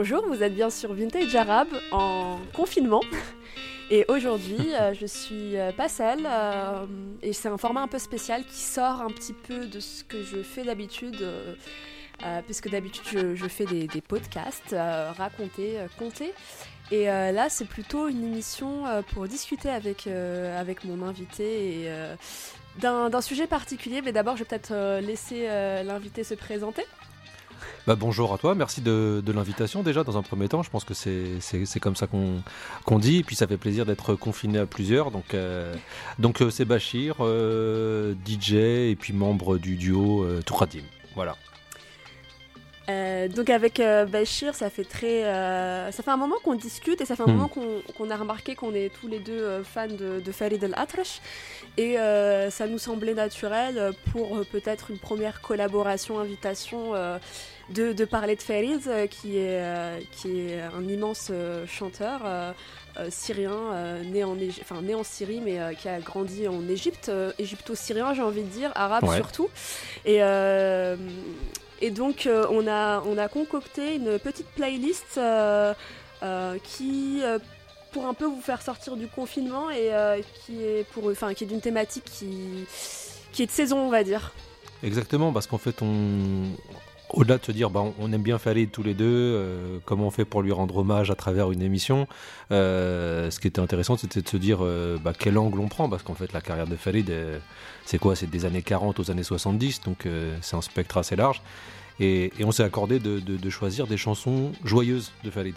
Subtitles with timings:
[0.00, 3.00] bonjour, vous êtes bien sur Vintage Arabe en confinement.
[3.90, 6.86] Et aujourd'hui, euh, je suis euh, Passel euh,
[7.20, 10.22] et c'est un format un peu spécial qui sort un petit peu de ce que
[10.22, 11.16] je fais d'habitude.
[12.46, 14.76] puisque d'habitude je, fais des, podcasts,
[15.16, 16.32] raconter, compter.
[16.92, 21.90] Et là, c'est plutôt une émission pour discuter avec, avec mon invité et
[22.78, 24.00] d'un sujet particulier.
[24.00, 25.48] Mais d'abord, je vais peut-être laisser
[25.82, 26.84] l'invité se présenter.
[27.88, 30.62] Bah, bonjour à toi, merci de, l'invitation déjà dans un premier temps.
[30.62, 33.20] Je pense que c'est comme ça qu'on dit.
[33.20, 35.10] Et puis ça fait plaisir d'être confiné à plusieurs.
[35.10, 35.74] Donc euh,
[36.18, 38.52] donc euh, c'est Bachir, euh, DJ
[38.90, 40.82] et puis membre du duo euh, Touradim.
[41.14, 41.34] Voilà.
[43.34, 43.80] donc avec
[44.12, 45.22] Bachir, ça fait très,
[45.90, 47.36] ça fait un moment qu'on discute et ça fait un hmm.
[47.36, 47.50] moment
[47.96, 51.22] qu'on a remarqué qu'on est tous les deux fans de, de Farid El Atrash
[51.78, 51.96] et
[52.50, 56.94] ça nous semblait naturel pour peut-être une première collaboration, invitation
[57.70, 62.20] de, parler de Farid, euh, qui, est, euh, qui est un immense euh, chanteur.
[63.10, 68.22] syrien, né, en enfin, né en Syrie, mais qui a grandi en Égypte, égypto-syrien, j'ai
[68.22, 69.48] envie de dire, arabe surtout.
[70.04, 70.16] Et,
[71.80, 75.20] et donc, on, a, on a concocté une petite playlist
[76.64, 77.22] qui
[77.92, 79.92] pour un peu vous faire sortir du confinement et
[80.44, 82.66] qui est pour enfin qui est d'une thématique qui
[83.30, 84.32] qui est de saison on va dire
[84.82, 86.50] exactement parce qu'en fait on
[87.10, 90.10] au-delà de se dire, bah, on aime bien Farid tous les deux, euh, comment on
[90.10, 92.06] fait pour lui rendre hommage à travers une émission,
[92.52, 95.88] euh, ce qui était intéressant, c'était de se dire euh, bah, quel angle on prend,
[95.88, 97.12] parce qu'en fait, la carrière de Farid,
[97.84, 98.14] c'est quoi?
[98.16, 100.06] C'est des années 40 aux années 70, donc
[100.40, 101.42] c'est un spectre assez large.
[102.00, 105.54] Et, on s'est accordé de, choisir des chansons joyeuses de Farid.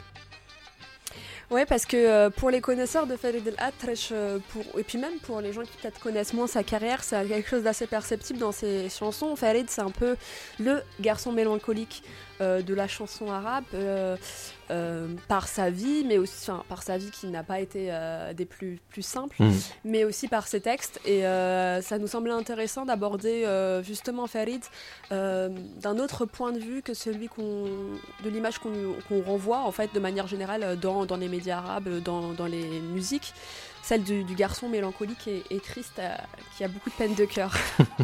[1.52, 4.39] Ouais, parce que euh, pour les connaisseurs de Farid El Atrash, euh,
[4.77, 7.63] et puis même pour les gens qui peut-être connaissent moins sa carrière, c'est quelque chose
[7.63, 9.36] d'assez perceptible dans ses chansons.
[9.36, 10.15] Farid, c'est un peu
[10.59, 12.03] le garçon mélancolique
[12.39, 13.65] euh, de la chanson arabe
[15.27, 17.92] par sa vie, mais aussi par sa vie qui n'a pas été
[18.37, 19.52] des plus, plus simples, mmh.
[19.83, 21.02] mais aussi par ses textes.
[21.05, 23.45] Et ça nous semblait intéressant d'aborder
[23.83, 24.64] justement Farid
[25.09, 27.65] d'un autre point de vue que celui qu'on,
[28.23, 32.33] de l'image qu'on, renvoie en fait de manière générale dans, dans les médias arabes, dans,
[32.33, 33.33] dans les musiques
[33.81, 36.15] celle du, garçon mélancolique et, triste euh,
[36.55, 37.53] qui a beaucoup de peine de cœur.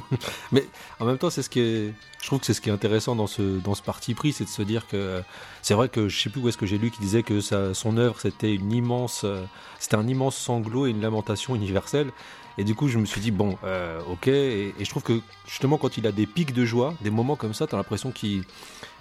[0.52, 0.66] Mais
[1.00, 3.28] en même temps, c'est ce qui je trouve que c'est ce qui est intéressant dans
[3.28, 5.22] ce, dans ce parti pris, c'est de se dire que
[5.62, 7.98] c'est vrai que je sais plus où est-ce que j'ai lu qui disait que son
[7.98, 9.44] œuvre c'était une immense, euh,
[9.80, 12.12] c'était un immense sanglot et une lamentation universelle.
[12.60, 14.30] Et du coup, je me suis dit, bon, euh, ok.
[14.30, 17.54] Et, je trouve que justement, quand il a des pics de joie, des moments comme
[17.54, 18.46] ça, tu as l'impression qu'il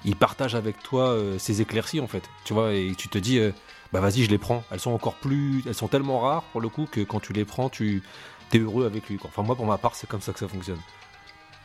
[0.05, 2.29] il partage avec toi ses éclaircies, en fait.
[2.45, 3.41] Tu vois, et tu te dis,
[3.97, 4.63] bah vas-y, je les prends.
[4.71, 7.47] Elles sont encore plus, elles sont tellement rares pour le coup que quand tu les
[7.47, 8.03] prends, tu
[8.53, 9.17] es heureux avec lui.
[9.17, 9.31] Quoi.
[9.33, 10.81] Enfin moi, pour ma part, c'est comme ça que ça fonctionne.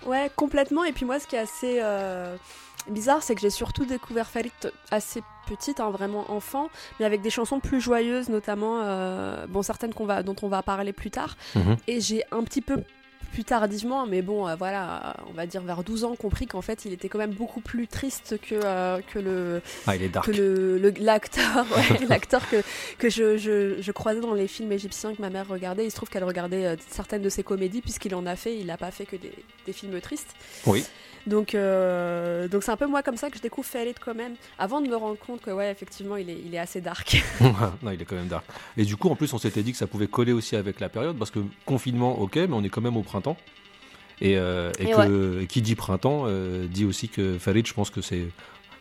[0.05, 0.85] Ouais, complètement.
[0.85, 2.37] Et puis moi, ce qui est assez euh,
[2.89, 4.53] bizarre, c'est que j'ai surtout découvert Farid
[4.91, 6.69] assez petite, hein, vraiment enfant,
[6.99, 10.63] mais avec des chansons plus joyeuses, notamment, euh, bon, certaines qu'on va, dont on va
[10.63, 11.35] parler plus tard.
[11.55, 11.75] Mhm.
[11.87, 12.81] Et j'ai un petit peu
[13.31, 16.85] plus tardivement, mais bon, euh, voilà, on va dire vers 12 ans, compris qu'en fait,
[16.85, 19.61] il était quand même beaucoup plus triste que, euh, que le.
[19.87, 20.29] Ah, il est dark.
[20.99, 21.65] l'acteur,
[22.09, 22.61] l'acteur que,
[22.97, 25.85] que je, je, je, croisais dans les films égyptiens que ma mère regardait.
[25.85, 28.67] Il se trouve qu'elle regardait euh, certaines de ses comédies, puisqu'il en a fait, il
[28.67, 29.33] n'a pas fait que des,
[29.65, 30.35] des films tristes.
[30.65, 30.85] Oui.
[31.27, 34.33] Donc, euh, donc c'est un peu moi comme ça que je découvre Farid quand même,
[34.57, 37.23] avant de me rendre compte que ouais, effectivement, il est, il est assez dark.
[37.41, 38.45] non, il est quand même dark.
[38.77, 40.89] Et du coup, en plus, on s'était dit que ça pouvait coller aussi avec la
[40.89, 43.37] période, parce que confinement, ok, mais on est quand même au printemps.
[44.19, 48.01] Et, euh, et, que, qui dit printemps euh, dit aussi que Farid, je pense que
[48.01, 48.27] c'est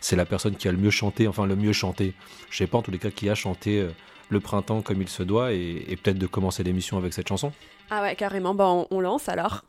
[0.03, 2.15] c'est la personne qui a le mieux chanté, enfin le mieux chanté,
[2.49, 3.87] je sais pas, en tous les cas, qui a chanté
[4.31, 7.53] le printemps comme il se doit, et, et peut-être de commencer l'émission avec cette chanson.
[7.91, 9.63] Ah ouais, carrément, bah on, on lance alors.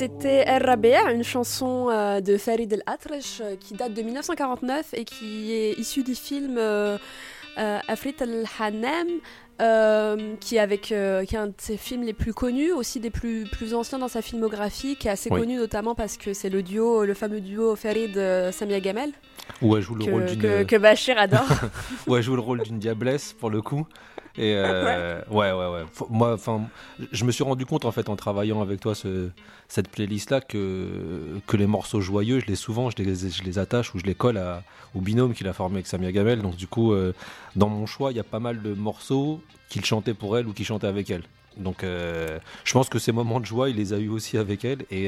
[0.00, 4.94] C'était El Rabia, une chanson euh, de Farid El Atrash euh, qui date de 1949
[4.94, 6.96] et qui est issue du film euh,
[7.58, 9.08] euh, Afrit El Hanem,
[9.60, 13.10] euh, qui, avec, euh, qui est un de ses films les plus connus, aussi des
[13.10, 15.40] plus, plus anciens dans sa filmographie, qui est assez Oui.
[15.40, 19.10] connu notamment parce que c'est le duo, le fameux duo Farid-Samia Gamel,
[19.60, 20.40] Où elle joue le rôle d'une.
[20.40, 21.44] que, que Bachir adore.
[22.06, 23.86] où elle joue le rôle d'une diablesse pour le coup.
[24.40, 25.84] Et euh, ouais, ouais, ouais.
[25.92, 26.62] Faut- Moi, enfin,
[27.12, 29.28] je me suis rendu compte en fait en travaillant avec toi ce,
[29.68, 33.58] cette playlist là que que les morceaux joyeux, je les souvent, je les, je les
[33.58, 34.62] attache ou je les colle à,
[34.94, 36.40] au binôme qu'il a formé avec Samia Gamel.
[36.42, 37.12] Donc du coup, euh,
[37.54, 40.52] dans mon choix, il y a pas mal de morceaux qu'il chantait pour elle ou
[40.52, 41.22] qu'il chantait avec elle.
[41.56, 44.64] Donc euh, je pense que ces moments de joie, il les a eu aussi avec
[44.64, 44.84] elle.
[44.90, 45.06] Et,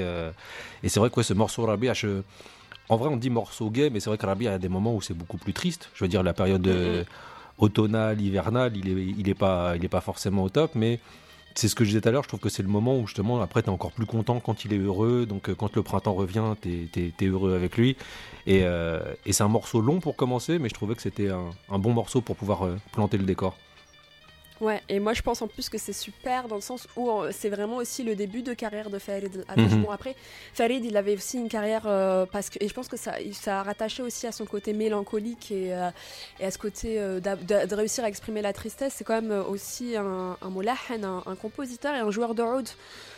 [0.83, 2.21] et c'est vrai que ouais, ce morceau Rabia, je,
[2.89, 4.69] en vrai, on dit morceau gay, mais c'est vrai que Rabia, il y a des
[4.69, 5.89] moments où c'est beaucoup plus triste.
[5.95, 7.05] Je veux dire, la période de-
[7.63, 10.99] automnal, hivernal, il est, il est pas, forcément au top, mais
[11.55, 13.07] c'est ce que je disais tout à l'heure, je trouve que c'est le moment où
[13.07, 15.83] justement après tu es encore plus content quand il est heureux, donc euh, quand le
[15.83, 17.97] printemps revient, tu es, heureux avec lui.
[18.47, 21.51] Et, euh, et c'est un morceau long pour commencer, mais je trouvais que c'était un,
[21.71, 23.57] un, bon morceau pour pouvoir euh, planter le décor.
[24.63, 27.33] Ouais, et moi je pense en plus que c'est super dans le sens où euh,
[27.33, 29.45] c'est vraiment aussi le début de carrière de Farid.
[29.57, 29.83] Mhm.
[29.83, 30.15] Bon, après,
[30.55, 33.59] Farid il avait aussi une carrière euh, parce que, et je pense que ça, ça
[33.59, 35.91] a rattaché aussi à son côté mélancolique et, euh,
[36.39, 38.95] et à ce côté de, réussir à exprimer la tristesse.
[38.97, 42.69] C'est quand même aussi un, un un, un, compositeur et un joueur de road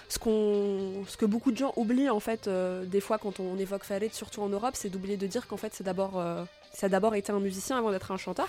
[0.09, 3.85] ce, qu'on, ce que beaucoup de gens oublient en fait des fois quand on évoque
[3.85, 6.25] Farid, surtout en Europe, c'est d'oublier de dire qu'en fait c'est d'abord,
[6.75, 8.49] ça a d'abord été un musicien avant d'être un chanteur.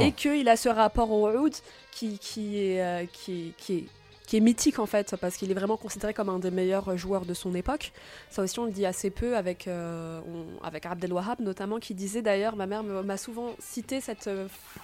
[0.00, 1.54] et qu'il a ce rapport au oud
[1.90, 3.84] qui, qui, est, euh, qui, qui, est
[4.32, 7.26] qui est mythique en fait, parce qu'il est vraiment considéré comme un des meilleurs joueurs
[7.26, 7.92] de son époque.
[8.30, 10.22] Ça aussi, on le dit assez peu avec, euh,
[10.62, 14.30] avec Abdel Wahab notamment, qui disait d'ailleurs, ma mère m'a souvent cité cette,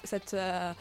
[0.04, 0.74] cette, euh,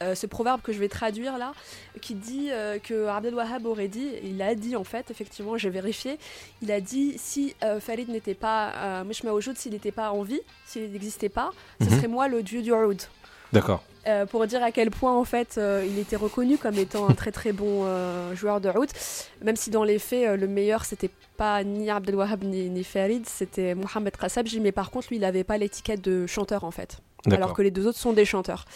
[0.00, 1.52] euh, ce proverbe que je vais traduire là,
[2.00, 2.48] qui dit
[2.84, 6.18] que Abdel Wahab aurait dit, il a dit en fait, effectivement, j'ai vérifié,
[6.62, 10.90] il a dit si Farid n'était pas, Mishma Ojoud, s'il n'était pas en vie, s'il
[10.90, 11.50] n'existait pas,
[11.82, 11.96] ce mhm.
[11.96, 13.02] serait moi le dieu du Oud.
[13.52, 13.82] D'accord.
[14.06, 17.14] Euh, pour dire à quel point en fait euh, il était reconnu comme étant un
[17.14, 18.90] très très bon euh, joueur de route,
[19.42, 23.74] même si dans les faits le meilleur c'était pas ni Abdelwahab ni, ni Farid, c'était
[23.74, 26.98] Mohamed Kassabji, mais par contre lui il avait pas l'étiquette de chanteur en fait.
[27.32, 28.66] Alors que les deux autres sont des chanteurs.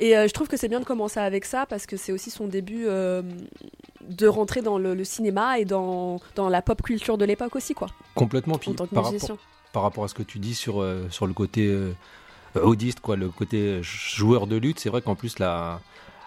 [0.00, 2.48] Et je trouve que c'est bien de commencer avec ça parce que c'est aussi son
[2.48, 7.72] début de rentrer dans le, cinéma et dans, dans, la pop culture de l'époque aussi
[7.72, 7.86] quoi.
[8.16, 8.58] Complètement.
[8.58, 9.38] Puis, par, rapport,
[9.72, 11.72] par rapport à ce que tu dis sur, sur le côté
[12.62, 14.80] audiste, quoi, le côté joueur de lutte.
[14.80, 15.80] C'est vrai qu'en plus, là,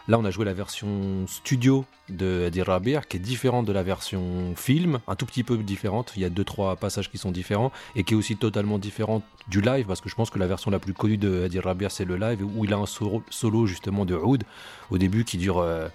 [0.07, 3.83] là, on a joué la version studio de Eddie Rabir, qui est différente de la
[3.83, 6.13] version film, un tout petit peu différente.
[6.15, 9.23] Il y a deux, trois passages qui sont différents et qui est aussi totalement différente
[9.47, 11.91] du live, parce que je pense que la version la plus connue de Eddie Rabir,
[11.91, 14.43] c'est le live, où il a un solo, justement de Oud
[14.89, 15.59] au début qui dure.
[15.59, 15.89] Euh,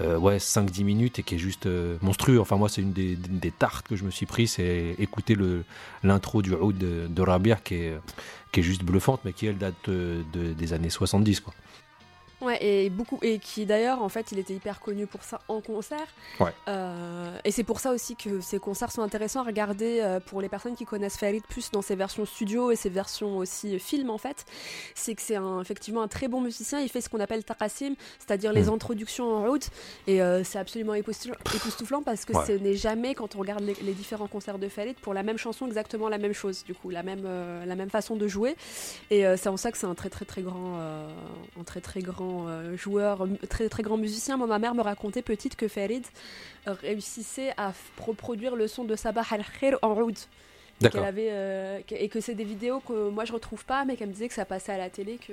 [0.00, 2.38] euh, ouais, 5-10 minutes et qui est juste euh, monstrueux.
[2.38, 5.36] Enfin, moi, c'est une des, des, tartes que je me suis pris, c'est écouter
[6.04, 7.98] l'intro du Oud de, de Rabir qui est,
[8.52, 11.40] qui est juste bluffante, mais qui elle date de, des années 70.
[11.40, 11.54] Quoi.
[12.40, 15.60] Ouais, et beaucoup et qui d'ailleurs en fait il était hyper connu pour ça en
[15.60, 16.06] concert.
[16.38, 16.52] Ouais.
[16.68, 20.40] Euh, et c'est pour ça aussi que ces concerts sont intéressants à regarder euh, pour
[20.40, 24.10] les personnes qui connaissent Farid plus dans ses versions studio et ses versions aussi film
[24.10, 24.44] en fait.
[24.94, 26.78] C'est que c'est un, effectivement un très bon musicien.
[26.78, 28.74] Il fait ce qu'on appelle taqasim, c'est-à-dire les hmm.
[28.74, 29.68] introductions en route.
[30.06, 34.28] Et euh, c'est absolument époustouflant parce que ce n'est jamais quand on regarde les, différents
[34.28, 36.62] concerts de Farid pour la même chanson exactement la même chose.
[36.64, 37.26] Du coup la même
[37.66, 38.54] la même façon de jouer.
[39.10, 42.27] Et c'est en ça que c'est un très très très grand un très très grand
[42.48, 44.36] euh, joueur, très, très grand musicien.
[44.36, 46.04] Moi, ma mère me racontait petite que Farid
[46.66, 50.16] réussissait à reproduire le son de Sabah al-Khair en oud.
[50.84, 54.12] Avait, euh, et que c'est des vidéos que moi je retrouve pas, mais qu'elle me
[54.12, 55.32] disait que ça passait à la télé, que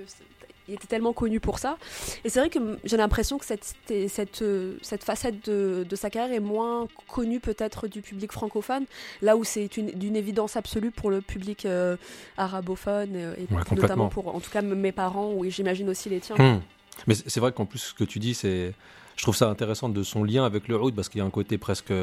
[0.68, 1.78] il était tellement connu pour ça.
[2.24, 4.44] Et c'est vrai que j'ai l'impression que cette, cette,
[4.82, 8.86] cette facette de, de, sa carrière est moins connue peut-être du public francophone,
[9.22, 11.98] là où c'est d'une évidence absolue pour le public euh,
[12.38, 16.36] arabophone, et, notamment pour en tout cas mes parents, ou j'imagine aussi les tiens.
[16.38, 16.62] Hmm.
[17.08, 18.74] Mais c'est vrai qu'en plus, ce que tu dis, c'est.
[19.16, 21.30] Je trouve ça intéressant de son lien avec le oud parce qu'il y a un
[21.30, 21.94] côté presque.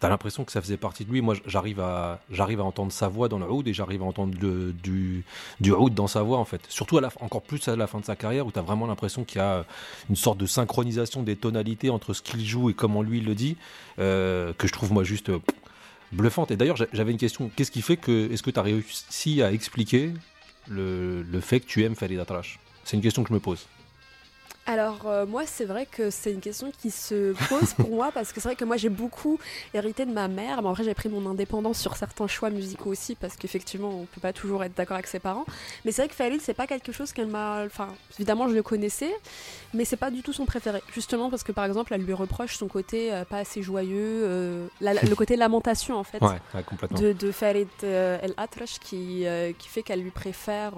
[0.00, 1.20] T'as l'impression que ça faisait partie de lui.
[1.20, 4.34] Moi, j'arrive à, j'arrive à entendre sa voix dans le oud et j'arrive à entendre
[4.34, 5.24] du,
[5.60, 6.60] du oud dans sa voix, en fait.
[6.68, 9.22] Surtout à la, encore plus à la fin de sa carrière où t'as vraiment l'impression
[9.22, 9.64] qu'il y a
[10.10, 13.56] une sorte de synchronisation des tonalités entre ce qu'il joue et comment lui le dit,
[14.00, 15.30] euh, que je trouve, moi, juste
[16.10, 16.50] bluffante.
[16.50, 17.52] Et d'ailleurs, j'avais une question.
[17.54, 20.12] Qu'est-ce qui fait que, est-ce que tu as réussi à expliquer
[20.66, 22.58] le, le fait que tu aimes Farid Atrash?
[22.82, 23.68] C'est une question que je me pose.
[24.64, 28.32] Alors euh, moi c'est vrai que c'est une question qui se pose pour moi parce
[28.32, 29.40] que c'est vrai que moi j'ai beaucoup
[29.74, 32.90] hérité de ma mère, mais en vrai j'ai pris mon indépendance sur certains choix musicaux
[32.90, 35.44] aussi parce qu'effectivement on peut pas toujours être d'accord avec ses parents.
[35.84, 38.62] Mais c'est vrai que Farid c'est pas quelque chose qu'elle m'a, enfin évidemment je le
[38.62, 39.12] connaissais,
[39.74, 40.80] mais c'est pas du tout son préféré.
[40.94, 44.68] Justement parce que par exemple elle lui reproche son côté euh, pas assez joyeux, euh,
[44.80, 49.24] le côté lamentation en fait de, de, Farid El Atrash qui
[49.58, 50.74] qui fait qu'elle lui préfère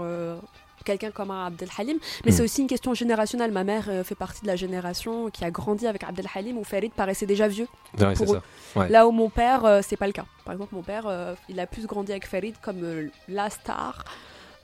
[0.84, 1.98] quelqu'un comme Abdel Halim.
[2.24, 2.34] Mais hmm.
[2.34, 3.50] c'est aussi une question générationnelle.
[3.50, 6.64] Ma mère euh, fait partie de la génération qui a grandi avec Abdel Halim où
[6.64, 7.68] Farid paraissait déjà vieux.
[8.16, 8.42] pour eux.
[8.88, 10.26] Là où mon père, euh, c'est pas le cas.
[10.44, 14.04] Par exemple, mon père, euh, il a plus grandi avec Farid comme la star.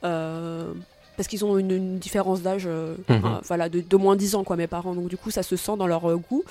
[0.01, 3.41] parce qu'ils ont une, différence d'âge mhm.
[3.43, 4.95] voilà, de, de, moins 10 ans, quoi, mes parents.
[4.95, 6.43] Donc, du coup, ça se sent dans leur goût.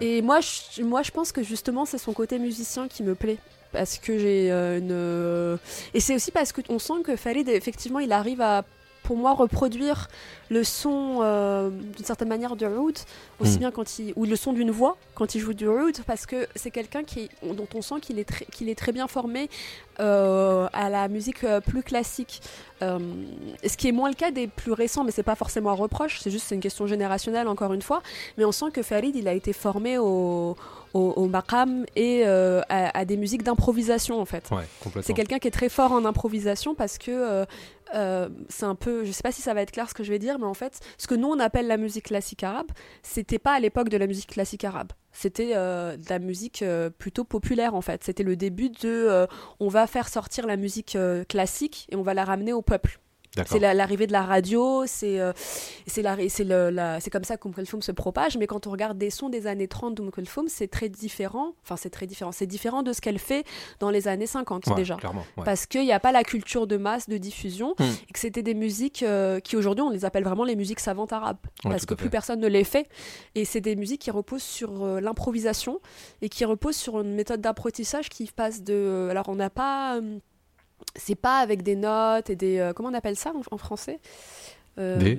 [0.00, 3.38] Et moi je, moi, je pense que justement, c'est son côté musicien qui me plaît
[3.72, 5.58] parce que j'ai une
[5.94, 8.64] et c'est aussi parce qu'on sent que Farid effectivement il arrive à
[9.02, 10.08] pour moi reproduire
[10.50, 12.96] le son euh, d'une certaine manière du oud,
[13.40, 13.58] aussi Mm.
[13.58, 16.46] bien quand il ou le son d'une voix quand il joue du oud, parce que
[16.54, 19.48] c'est quelqu'un qui dont on sent qu'il est très qu'il est très bien formé
[20.00, 22.40] euh, à la musique euh, plus classique.
[22.82, 22.98] Euh,
[23.64, 26.18] ce qui est moins le cas des plus récents, mais c'est pas forcément un reproche,
[26.20, 28.02] c'est juste une question générationnelle encore une fois.
[28.36, 30.56] Mais on sent que Farid il a été formé au
[30.94, 34.50] au, au maqam et euh, à, à des musiques d'improvisation en fait.
[34.50, 34.64] Ouais.
[35.02, 37.46] C'est quelqu'un qui est très fort en improvisation parce que euh,
[37.94, 40.10] euh, c'est un peu, je sais pas si ça va être clair ce que je
[40.10, 42.70] vais dire, mais en fait, ce que nous on appelle la musique classique arabe,
[43.02, 44.92] c'était pas à l'époque de la musique classique arabe.
[45.12, 48.02] C'était euh, de la musique euh, plutôt populaire en fait.
[48.02, 49.26] C'était le début de, euh,
[49.60, 50.96] on va faire sortir la musique
[51.28, 52.98] classique et on va la ramener au peuple.
[53.46, 55.32] C'est la- l'arrivée de la radio, c'est euh,
[55.86, 58.36] c'est comme ça qu'Oum Kulthum se propage.
[58.36, 61.54] Mais quand on regarde des sons des années 30 d'Oum Kulthum, c'est très différent.
[61.62, 62.32] Enfin, c'est très différent.
[62.32, 63.44] C'est différent de ce qu'elle fait
[63.80, 64.96] dans les années 50 Ouais, déjà.
[65.36, 65.44] Ouais.
[65.44, 67.84] Parce qu'il n'y a pas la culture de masse, de diffusion, Hmm.
[68.08, 71.12] et que c'était des musiques euh, qui aujourd'hui on les appelle vraiment les musiques savantes
[71.12, 71.38] arabes.
[71.64, 72.88] Ouais, parce que plus personne ne les fait.
[73.34, 75.80] Et c'est des musiques qui reposent sur euh, l'improvisation
[76.20, 79.08] et qui reposent sur une méthode d'apprentissage qui passe de.
[79.10, 79.98] Alors on n'a pas.
[80.96, 82.58] C'est pas avec des notes et des.
[82.58, 84.00] euh, comment on appelle ça en, en français?
[84.78, 85.18] Euh, Des?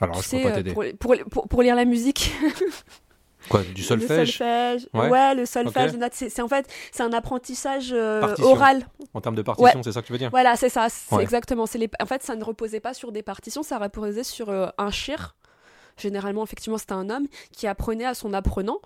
[0.00, 0.72] Alors, je peux sais, pas euh, t'aider.
[0.72, 2.32] pour, pour, pour- pour lire la musique.
[3.48, 4.88] Quoi, du solfège Le solfège?
[4.92, 5.08] Ouais.
[5.08, 5.86] Ouais, le solfège.
[5.90, 5.92] Ok.
[5.92, 8.88] les notes, C'est en fait c'est un apprentissage euh, oral.
[9.14, 10.30] En termes de partition, c'est ça que tu veux dire?
[10.30, 10.88] Voilà, c'est ça.
[10.90, 11.22] C'est Ouais.
[11.22, 11.64] exactement.
[11.66, 11.88] C'est les...
[12.00, 15.36] En fait, ça ne reposait pas sur des partitions, ça reposait sur un shir.
[15.96, 18.80] Généralement, effectivement, c'était un homme qui apprenait à son apprenant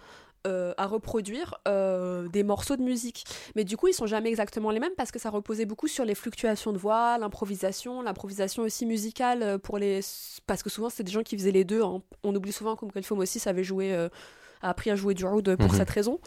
[0.46, 3.24] euh, à reproduire euh, des morceaux de musique.
[3.56, 6.04] Mais du coup, ils sont jamais exactement les mêmes parce que ça reposait beaucoup sur
[6.04, 10.00] les fluctuations de voix, l'improvisation, l'improvisation aussi musicale euh, pour les.
[10.46, 11.82] Parce que souvent, c'est des gens qui faisaient les deux.
[11.82, 12.02] hein.
[12.24, 14.08] On oublie souvent comme Kelfom aussi savait jouer.
[14.62, 15.76] A appris à jouer du oud pour Mhm.
[15.78, 16.18] cette raison.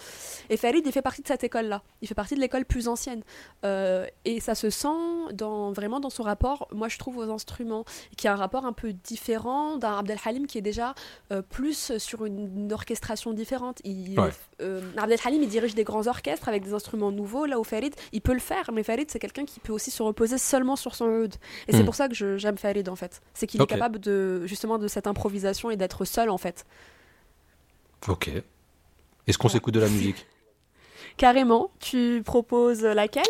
[0.49, 1.81] Et Farid, il fait partie de cette école-là.
[2.01, 3.21] Il fait partie de l'école plus ancienne.
[3.65, 4.87] Euh, et ça se sent
[5.33, 7.85] dans, vraiment dans son rapport, moi je trouve, aux instruments,
[8.17, 10.93] qui a un rapport un peu différent d'un Abdel Halim qui est déjà
[11.31, 13.79] euh, plus sur une, une orchestration différente.
[13.83, 14.29] Il, Ouais.
[14.61, 17.95] euh, Abdel Halim, il dirige des grands orchestres avec des instruments nouveaux, là où Farid,
[18.11, 20.95] il peut le faire, mais Farid, c'est quelqu'un qui peut aussi se reposer seulement sur
[20.95, 21.35] son oud.
[21.67, 21.85] Et c'est Mm.
[21.85, 23.21] pour ça que j'aime Farid, en fait.
[23.33, 26.65] C'est qu'il est capable de, justement de cette improvisation et d'être seul, en fait.
[28.07, 28.29] Ok.
[29.27, 30.25] Est-ce qu'on s'écoute de la musique?
[31.17, 33.23] Carrément, tu proposes laquelle?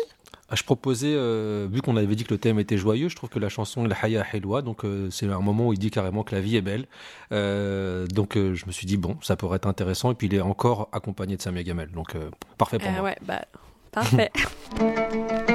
[0.48, 3.30] Ah, Je proposais, euh, vu qu'on avait dit que le thème était joyeux, je trouve
[3.30, 6.22] que la chanson El Haya Helwa, donc euh, c'est un moment où il dit carrément
[6.22, 6.86] que la vie est belle.
[7.32, 10.12] Euh, donc je me suis dit, bon, ça pourrait être intéressant.
[10.12, 11.90] Et puis il est encore accompagné de Samia Gamel.
[11.92, 12.14] Donc
[12.58, 13.02] parfait pour moi.
[13.02, 13.42] Ouais, bah,
[13.92, 14.30] parfait.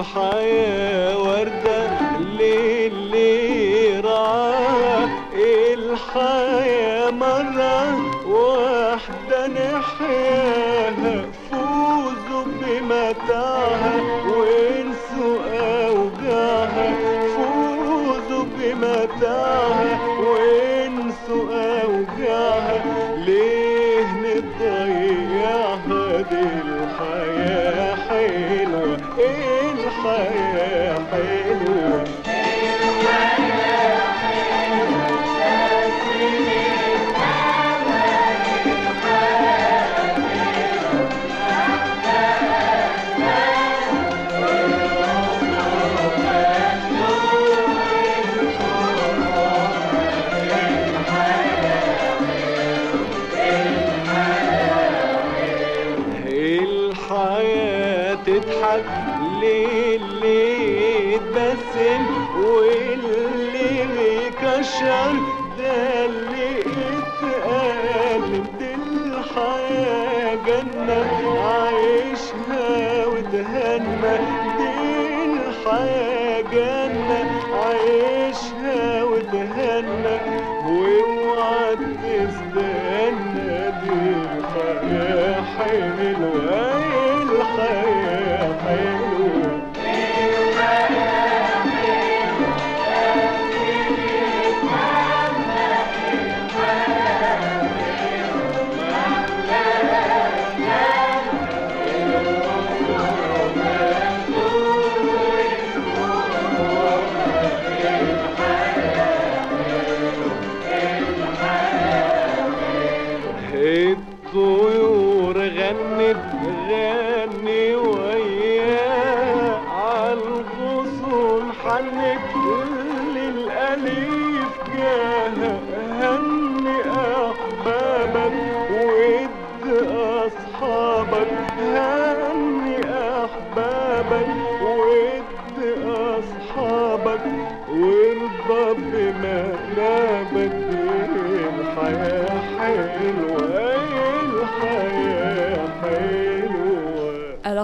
[0.00, 1.75] الحياة وردة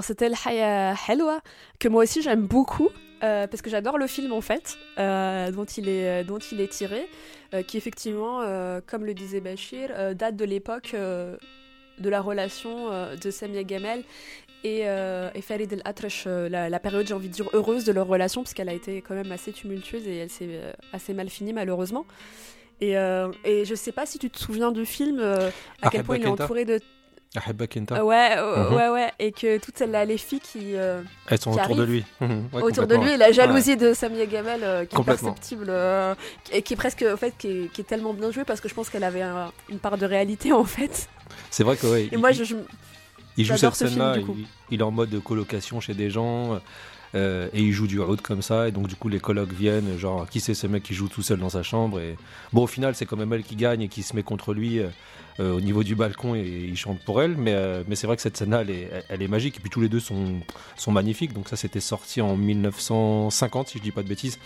[0.03, 1.39] Alors c'était El Haya Helwa,
[1.79, 2.89] que moi aussi j'aime beaucoup,
[3.23, 6.67] euh, parce que j'adore le film en fait, euh, dont, il est, dont il est
[6.67, 7.07] tiré,
[7.53, 11.37] euh, qui effectivement, euh, comme le disait Bachir, euh, date de l'époque euh,
[11.99, 14.03] de la relation euh, de Samia Gamel
[14.65, 17.85] et, euh, et Farid El Atrash, euh, la, la période, j'ai envie de dire, heureuse
[17.85, 20.73] de leur relation, parce qu'elle a été quand même assez tumultueuse et elle s'est euh,
[20.91, 22.05] assez mal finie malheureusement.
[22.81, 25.49] Et, euh, et je sais pas si tu te souviens du film, euh,
[25.81, 26.81] à quel Ahebba point il est entouré de...
[27.69, 28.75] Kenta, ouais, Mhm.
[28.75, 30.75] ouais, ouais, et que toutes celles-là, les filles qui...
[30.75, 32.05] euh, elles sont qui autour de lui.
[32.21, 35.65] Mhm, ouais, autour de lui et la jalousie de Samia Gamel euh, qui est perceptible
[35.69, 36.13] euh,
[36.51, 38.69] et qui est presque en fait qui est, qui est tellement bien jouée parce que
[38.69, 41.09] je pense qu'elle avait un- une part de réalité en fait
[41.49, 42.55] C'est vrai que ouais, et il, moi je, je-
[43.35, 44.35] il joue cette ce film, scène-là, du coup.
[44.37, 46.59] il, il est en mode colocation chez des gens.
[47.15, 49.97] euh, et il joue du oud comme ça, et donc du coup les colocs viennent,
[49.99, 52.15] genre qui c'est ce mec qui joue tout seul dans sa chambre, et
[52.51, 54.79] bon au final c'est quand même elle qui gagne et qui se met contre lui
[54.79, 54.87] euh,
[55.39, 58.21] au niveau du balcon et il chante pour elle, mais, euh, mais c'est vrai que
[58.21, 60.39] cette scène-là elle est, est magique, et puis tous les deux sont,
[60.75, 64.39] sont magnifiques, donc ça c'était sorti en 1950 si je dis pas de bêtises,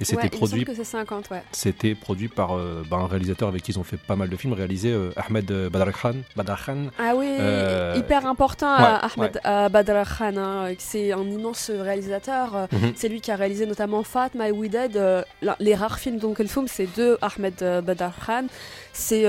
[0.00, 2.82] et c'était ouais, il me produit semble que c'est 50 ouais C'était produit par euh,
[2.90, 5.50] bah, un réalisateur avec qui ils ont fait pas mal de films, réalisé euh, Ahmed
[5.50, 6.14] euh, Badr Khan.
[6.36, 6.76] Badr Khan.
[6.98, 12.68] ah oui Euh, hyper important ouais, Ahmed à Badr Khan hein, c'est un immense réalisateur
[12.72, 12.92] Mhm.
[12.96, 14.52] c'est lui qui a réalisé notamment Fatma et
[14.96, 18.46] euh, la- les rares films dont Film c'est de Ahmed euh, Badr Khan
[18.92, 19.24] c'est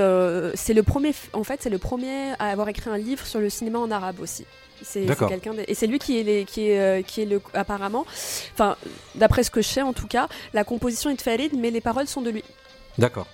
[0.74, 3.78] le premier en fait c'est le premier à avoir écrit un livre sur le cinéma
[3.78, 4.44] en arabe aussi
[4.82, 7.40] c'est quelqu'un de- et c'est lui qui est les- qui est euh, qui est le
[7.54, 8.04] apparemment
[8.54, 8.76] enfin
[9.14, 11.80] d'après ce que je sais en tout cas la composition est de Farid mais les
[11.80, 12.44] paroles sont de lui
[12.98, 13.26] D'accord.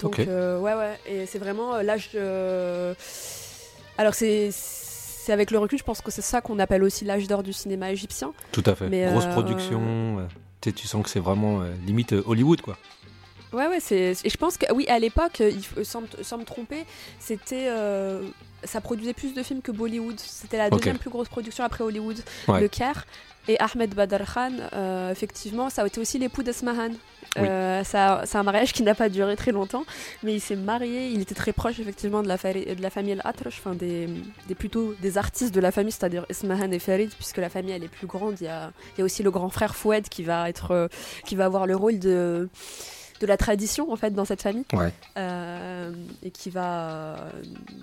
[0.00, 2.10] donc euh, ouais ouais et c'est vraiment euh, l'âge
[3.98, 7.26] alors c'est c'est avec le recul je pense que c'est ça qu'on appelle aussi l'âge
[7.28, 8.88] d'or du cinéma égyptien Tout à fait.
[8.88, 10.28] Mais, Grosse euh, production.
[10.60, 12.76] tu sens que c'est vraiment limite Hollywood, quoi.
[13.52, 14.14] Ouais, ouais, c'est.
[14.24, 16.84] Et je pense que, oui, à l'époque, euh, il faut- sans, me- sans me tromper,
[17.18, 17.66] c'était.
[17.68, 18.22] euh,
[18.64, 20.18] ça produisait plus de films que Bollywood.
[20.20, 22.60] C'était la deuxième plus grosse production après Hollywood, Ouais.
[22.60, 23.06] le Caire.
[23.48, 26.90] Et Ahmed Badr Khan, euh, effectivement, ça a été aussi l'époux d'Esmahan.
[27.36, 27.42] Oui.
[27.48, 29.84] Euh, c'est un mariage qui n'a pas duré très longtemps,
[30.22, 31.08] mais il s'est marié.
[31.08, 34.06] Il était très proche, effectivement, de la, de la famille Al-Atrash, enfin des,
[34.46, 37.82] des plutôt des artistes de la famille, c'est-à-dire Esmahan et Farid, puisque la famille elle
[37.82, 38.36] est plus grande.
[38.40, 40.86] Il y a, il y a aussi le grand frère Foued qui va être, euh,
[41.26, 42.48] qui va avoir le rôle de
[43.22, 44.92] de la tradition en fait dans cette famille Ouais.
[45.16, 45.90] euh,
[46.22, 47.16] et qui va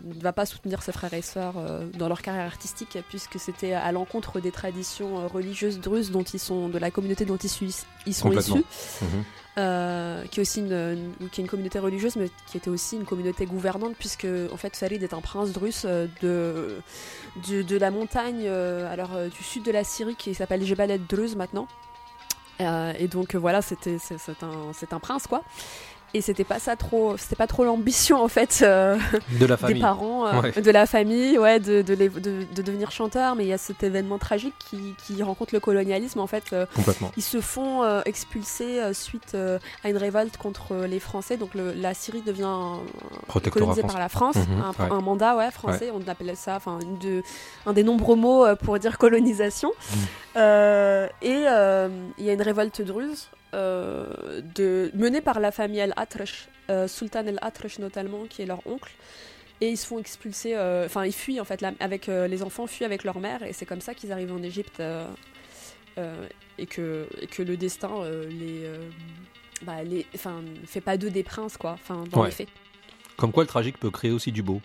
[0.04, 3.74] ne va pas soutenir ses frères et sœurs euh, dans leur carrière artistique puisque c'était
[3.74, 7.50] à l'encontre des traditions euh, religieuses druzes dont ils sont de la communauté dont ils,
[7.50, 7.66] sont-
[8.06, 8.58] ils sont Complètement.
[8.58, 8.66] issus
[9.06, 9.24] Mhm.
[9.60, 12.96] euh, qui est aussi une, une- qui est une communauté religieuse mais qui était aussi
[12.98, 15.50] une communauté gouvernante puisque en fait Farid est un prince
[15.86, 16.78] euh, de,
[17.50, 20.92] de de la montagne euh, alors euh, du sud de la Syrie qui s'appelle Jebel
[20.92, 21.89] el Druze maintenant Euh,
[22.60, 25.44] et donc euh, voilà c'était c'est un c'est un prince quoi
[26.14, 28.98] et c'était pas ça trop c'était pas trop l'ambition en fait euh,
[29.40, 30.52] De la des parents, euh, Ouais.
[30.62, 33.58] de la famille, ouais, de, de, les- de- de devenir chanteur, mais il y a
[33.58, 36.46] cet événement tragique qui, qui rencontre le colonialisme en fait.
[36.54, 37.12] euh, Complètement.
[37.18, 41.54] ils se font euh, expulser euh, suite euh, à une révolte contre les Français, donc
[41.56, 42.80] le- la Syrie devient
[43.52, 44.92] colonisée par la France, Mhm, un, ouais.
[44.92, 47.22] un mandat ouais, français, on appelle ça, enfin de-
[47.66, 49.72] un des nombreux mots euh, pour dire colonisation.
[50.38, 56.48] Euh, et euh, il y a une révolte druze de, menée par la famille El-Atrash,
[56.70, 58.92] euh, Sultan El-Atrash notamment, qui est leur oncle.
[59.62, 62.66] Et ils se font expulser, euh, enfin ils fuient en fait, avec euh, les enfants
[62.66, 65.06] fuient avec leur mère, et c'est comme ça qu'ils arrivent en Égypte, euh,
[65.98, 68.78] euh, et, que, et que le destin euh, les, euh,
[69.64, 70.06] bah, les,
[70.66, 72.28] fait pas d'eux des princes quoi, enfin dans Ouais.
[72.28, 72.48] les faits.
[73.18, 74.62] Comme quoi le tragique peut créer aussi du beau.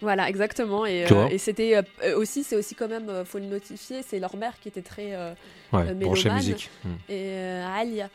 [0.00, 0.86] Voilà, exactement.
[0.86, 4.18] Et, euh, et c'était euh, aussi, c'est aussi quand même, euh, faut le notifier, c'est
[4.18, 5.32] leur mère qui était très euh,
[5.72, 6.36] Ouais, mélomane.
[6.36, 6.70] musique.
[6.84, 6.96] Mhm.
[7.10, 7.38] et
[7.76, 8.08] Alia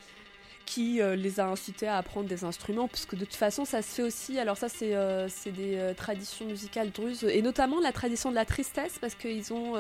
[0.66, 4.02] qui les a incités à apprendre des instruments puisque de toute façon ça se fait
[4.02, 4.90] aussi alors ça c'est
[5.52, 9.76] des traditions musicales druzes et notamment la tradition de la tristesse parce qu'ils ont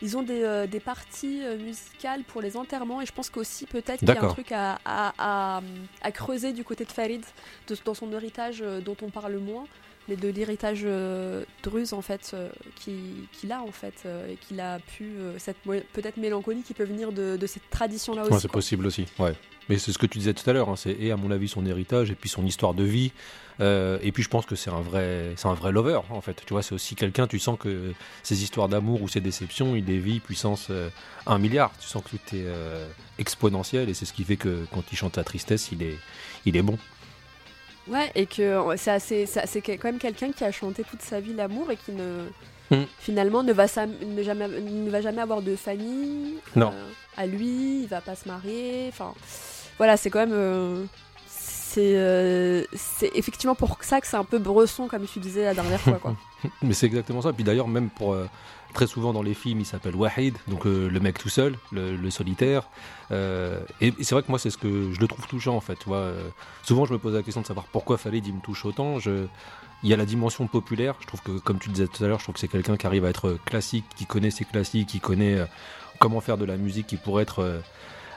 [0.00, 4.08] ils ont des, des parties musicales pour les enterrements et je pense qu'aussi peut-être qu'il
[4.08, 5.60] y a un truc à, à, à,
[6.00, 7.22] à creuser du côté de Farid
[7.68, 9.66] de- dans son héritage dont on parle moins
[10.08, 14.36] mais de l'héritage euh, druze en fait euh, qui- qu'il a en fait euh, et
[14.36, 15.56] qu'il a pu euh, cette
[15.92, 19.06] peut-être mélancolie qui peut venir de, de cette tradition là Ouais, aussi c'est possible aussi.
[19.18, 19.34] Ouais.
[19.68, 21.48] Mais c'est ce que tu disais tout à l'heure, hein, c'est et à mon avis
[21.48, 23.10] son héritage et puis son histoire de vie.
[23.58, 26.40] Et puis je pense que c'est un vrai, c'est un vrai lover en fait.
[26.46, 27.26] Tu vois, c'est aussi quelqu'un.
[27.26, 27.92] Tu sens que
[28.22, 30.70] ses histoires d'amour ou ses déceptions, il les vit puissance
[31.26, 31.72] 1 milliard.
[31.80, 32.44] Tu sens que tout est
[33.18, 35.98] exponentiel et c'est ce qui fait que quand il chante la tristesse, il est,
[36.44, 36.78] il est bon.
[37.88, 41.20] Ouais, et que euh, c'est assez- c'est quand même quelqu'un qui a chanté toute sa
[41.20, 42.24] vie l'amour et qui ne.
[42.70, 42.84] Mm.
[42.98, 46.34] Finalement, ne va, ne, jamais, ne va jamais avoir de famille.
[46.56, 46.72] Non.
[46.74, 48.86] euh, à lui, il va pas se marier.
[48.88, 49.14] Enfin,
[49.78, 50.32] voilà, c'est quand même.
[50.32, 50.84] euh,
[51.28, 55.54] c'est euh, c'est effectivement pour ça que c'est un peu bresson, comme tu disais la
[55.54, 55.98] dernière fois.
[56.02, 56.16] Quoi.
[56.62, 57.32] Mais c'est exactement ça.
[57.32, 58.14] Puis d'ailleurs, même pour
[58.76, 61.96] très souvent dans les films, il s'appelle Wahid, donc euh, le mec tout seul, le,
[61.96, 62.68] le solitaire.
[63.10, 65.60] Euh, et, et c'est vrai que moi, c'est ce que je le trouve touchant en
[65.60, 65.76] fait.
[65.78, 66.28] Tu vois, Euh,
[66.62, 68.98] souvent, je me pose la question de savoir pourquoi Khalid il me touche autant.
[68.98, 69.26] Je,
[69.82, 70.94] il y a la dimension populaire.
[71.00, 72.86] Je trouve que, comme tu disais tout à l'heure, je trouve que c'est quelqu'un qui
[72.86, 75.38] arrive à être classique, qui connaît ses classiques, qui connaît
[75.98, 77.62] comment faire de la musique qui pourrait être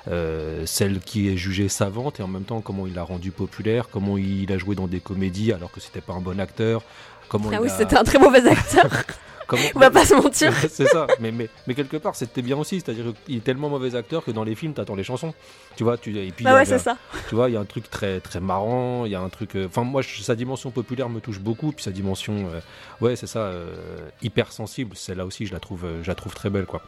[0.08, 3.90] euh, celle qui est jugée savante et en même temps comment il l'a rendu populaire,
[3.90, 6.82] comment il a joué dans des comédies alors que c'était pas un bon acteur.
[7.30, 8.90] Comment Ah il oui, a- c'était un très mauvais acteur.
[9.50, 10.54] comment- On va pas se mentir.
[10.70, 13.96] c'est ça, mais, mais, mais quelque part c'était bien aussi, c'est-à-dire qu'il est tellement mauvais
[13.96, 15.34] acteur que dans les films t'attends les chansons,
[15.76, 16.96] tu vois, tu, et puis Bah ouais, c'est ça.
[17.28, 19.56] tu vois, il y a un truc très très marrant, il y a un truc,
[19.58, 22.60] euh, enfin moi je- sa dimension populaire me touche beaucoup, puis sa dimension, euh,
[23.06, 23.76] ouais c'est ça, euh,
[24.22, 26.82] hyper sensible, celle-là aussi je la trouve, euh, je la trouve très belle quoi.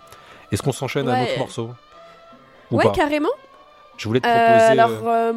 [0.52, 1.72] Est-ce qu'on s'enchaîne à un autre morceau?
[2.72, 2.92] Ou Ouais, pas?
[2.92, 3.30] carrément.
[3.98, 5.34] Je voulais te Euh, proposer alors,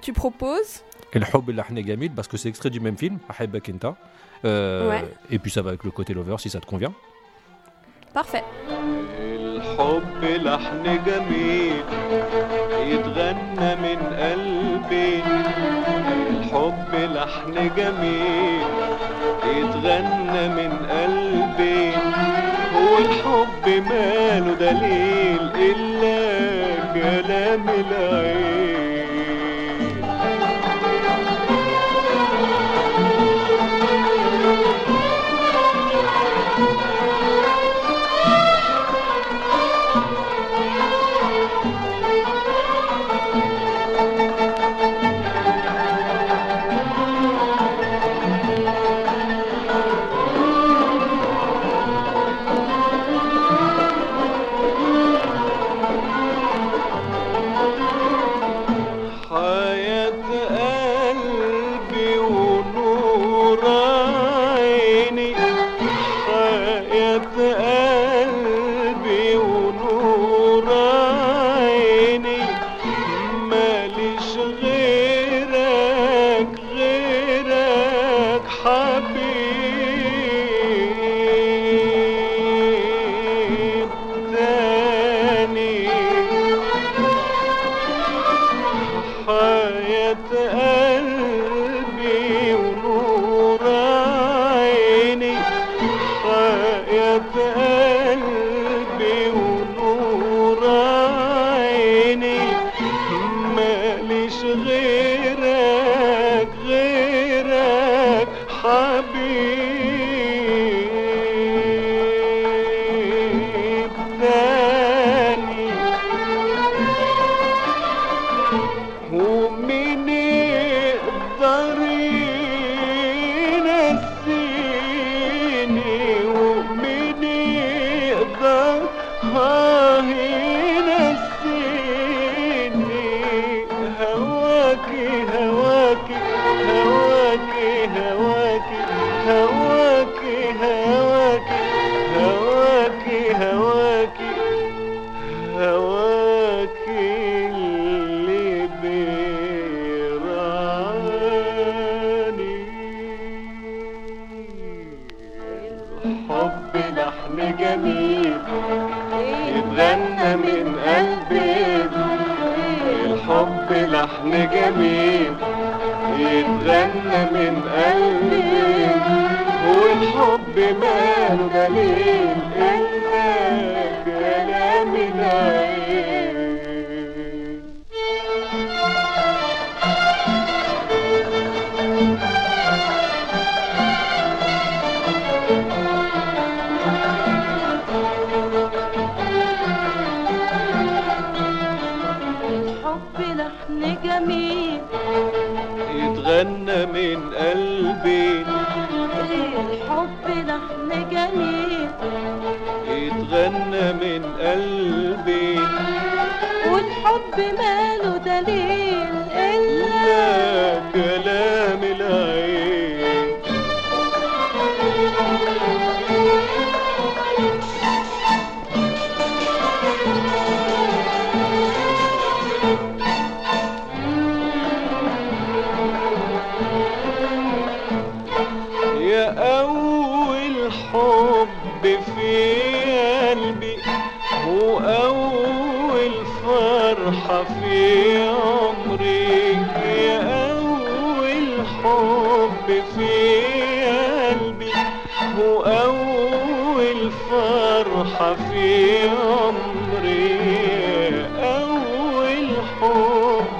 [0.00, 0.82] tu proposes?
[1.13, 3.95] El Hob El Lahne Gamil parce que c'est extrait du même film, Ahibak Enta.
[4.45, 5.03] Euh, Ouais.
[5.31, 6.93] Et puis ça va avec le côté lover si ça te convient.
[8.13, 8.43] Parfait.
[9.59, 11.83] الحب لحن جميل
[12.87, 15.23] يتغنى من قلبي
[16.29, 18.67] الحب لحن جميل
[19.57, 21.91] يتغنى من قلبي
[22.91, 26.19] والحب ماله دليل إلا
[26.93, 28.52] كلام العين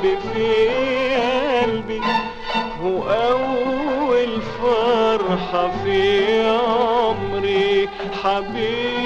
[0.04, 2.00] حب في قلبي
[2.82, 7.88] وأول فرحة في عمري
[8.22, 9.03] حبيبي.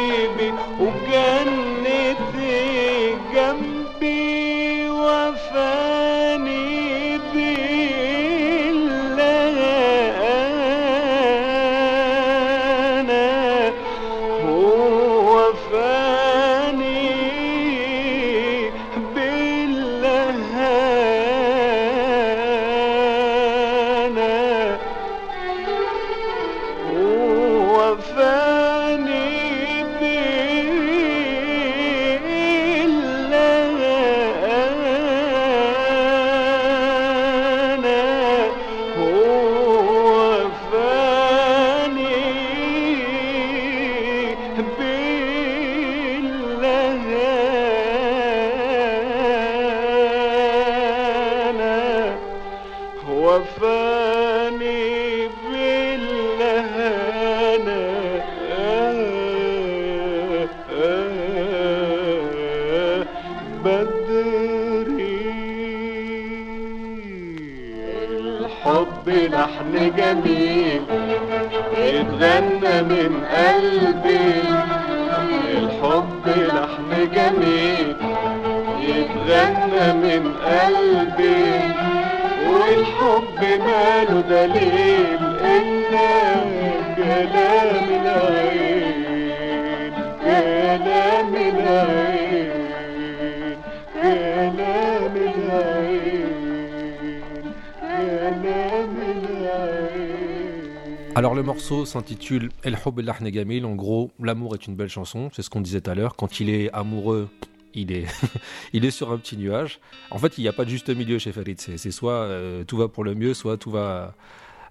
[101.68, 103.66] S'intitule El Hob El Gamil.
[103.66, 105.28] En gros, l'amour est une belle chanson.
[105.34, 106.16] C'est ce qu'on disait tout à l'heure.
[106.16, 107.28] Quand il est amoureux,
[107.74, 108.06] il est,
[108.72, 109.78] il est sur un petit nuage.
[110.10, 111.60] En fait, il n'y a pas de juste milieu chez Farid.
[111.60, 114.14] C'est soit euh, tout va pour le mieux, soit tout va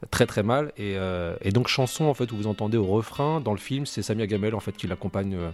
[0.10, 0.72] très très mal.
[0.78, 3.86] Et, euh, et donc chanson en fait où vous entendez au refrain dans le film,
[3.86, 5.52] c'est Samia Gamel en fait qui l'accompagne euh,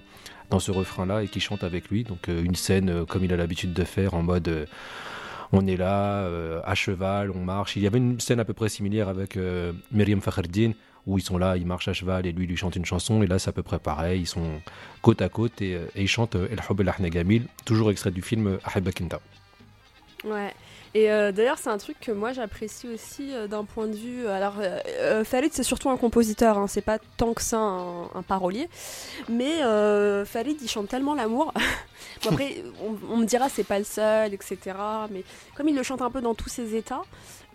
[0.49, 2.05] dans ce refrain-là et qui chante avec lui.
[2.05, 4.67] Donc une scène comme il a l'habitude de faire en mode
[5.51, 6.27] on est là
[6.63, 7.75] à cheval, on marche.
[7.75, 9.37] Il y avait une scène à peu près similaire avec
[9.91, 10.71] Myriam Fakhreddin
[11.05, 13.21] où ils sont là, ils marchent à cheval et lui lui chante une chanson.
[13.23, 14.61] Et là c'est à peu près pareil, ils sont
[15.01, 17.91] côte à côte et, euh, et ils chantent euh, El Hob El Ahna Gamil, toujours
[17.91, 19.19] extrait du film euh, Ahibak Inta.
[20.23, 20.53] Ouais.
[20.95, 24.27] Et d'ailleurs, c'est un truc que moi j'apprécie aussi d'un point de vue.
[24.27, 28.69] Alors, euh, Farid, c'est surtout un compositeur, hein, c'est pas tant que ça un, parolier.
[29.27, 29.57] Mais
[30.23, 31.51] Farid, il chante tellement l'amour.
[32.29, 34.59] Après, on, on me dira c'est pas le seul, etc.
[35.09, 35.23] Mais
[35.55, 37.01] comme il le chante un peu dans tous ses états,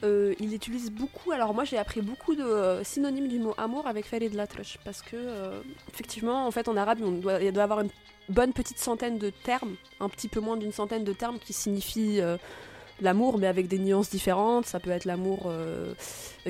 [0.04, 1.32] euh, il utilise beaucoup.
[1.32, 4.78] Alors, moi j'ai appris beaucoup de euh, synonymes du mot amour avec Farid Latresh.
[4.84, 5.60] Parce que, euh,
[5.92, 7.90] effectivement, en fait, en arabe, on doit, il doit avoir une
[8.28, 12.20] bonne petite centaine de termes, un petit peu moins d'une centaine de termes qui signifient.
[13.00, 14.66] L'amour, mais avec des nuances différentes.
[14.66, 15.92] Ça peut être l'amour euh,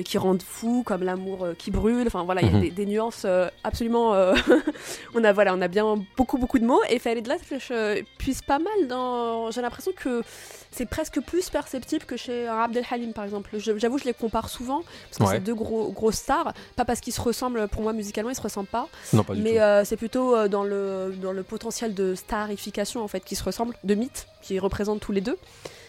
[0.05, 2.07] qui rend fou, comme l'amour euh, qui brûle.
[2.07, 2.61] Enfin voilà, il y a Mhm.
[2.61, 4.13] des, des nuances euh, absolument.
[5.15, 6.81] on a voilà, on a bien beaucoup beaucoup de mots.
[6.89, 9.51] Et Farid Latresh euh, puise pas mal dans.
[9.51, 10.23] J'ai l'impression que
[10.71, 13.49] c'est presque plus perceptible que chez un Abdel Halim par exemple.
[13.57, 15.29] Je- J'avoue, je les compare souvent parce que Ouais.
[15.35, 16.53] c'est deux gros grosses stars.
[16.75, 17.67] Pas parce qu'ils se ressemblent.
[17.67, 18.87] Pour moi, musicalement, ils se ressemblent pas.
[19.13, 23.21] Non, pas du Mais c'est plutôt dans, le, dans le potentiel de starification en fait
[23.21, 25.37] qui se ressemblent, de mythes qui représentent tous les deux.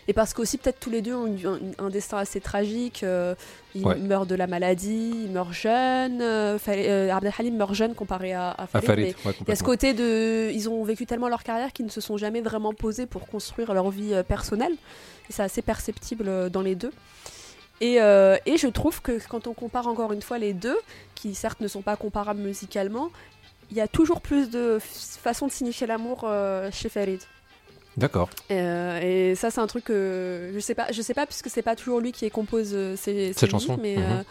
[0.08, 3.02] Et parce qu'aussi peut-être tous les deux ont eu un, un destin assez tragique.
[3.04, 3.34] euh,
[3.74, 3.96] ils Ouais.
[3.96, 6.20] meurent de la maladie, ils meurent jeunes.
[6.20, 8.86] Euh, euh, Abdel Halim meurt jeune comparé à, à À Farid.
[8.86, 10.50] Farid, mais ouais, il y a ce côté de.
[10.52, 13.72] Ils ont vécu tellement leur carrière qu'ils ne se sont jamais vraiment posés pour construire
[13.72, 14.72] leur vie euh, personnelle.
[15.28, 16.90] Et c'est assez perceptible euh, dans les deux.
[17.80, 20.76] Et, euh, et je trouve que quand on compare encore une fois les deux,
[21.14, 23.10] qui certes ne sont pas comparables musicalement,
[23.70, 27.20] il y a toujours plus de façons de signifier l'amour euh, chez Farid.
[27.96, 28.30] D'accord.
[28.50, 31.62] Euh, et ça, c'est un truc que je sais pas, je sais pas puisque c'est
[31.62, 34.02] pas toujours lui qui compose euh, ses, Ses musiques, chansons, mais mhm.
[34.02, 34.22] euh,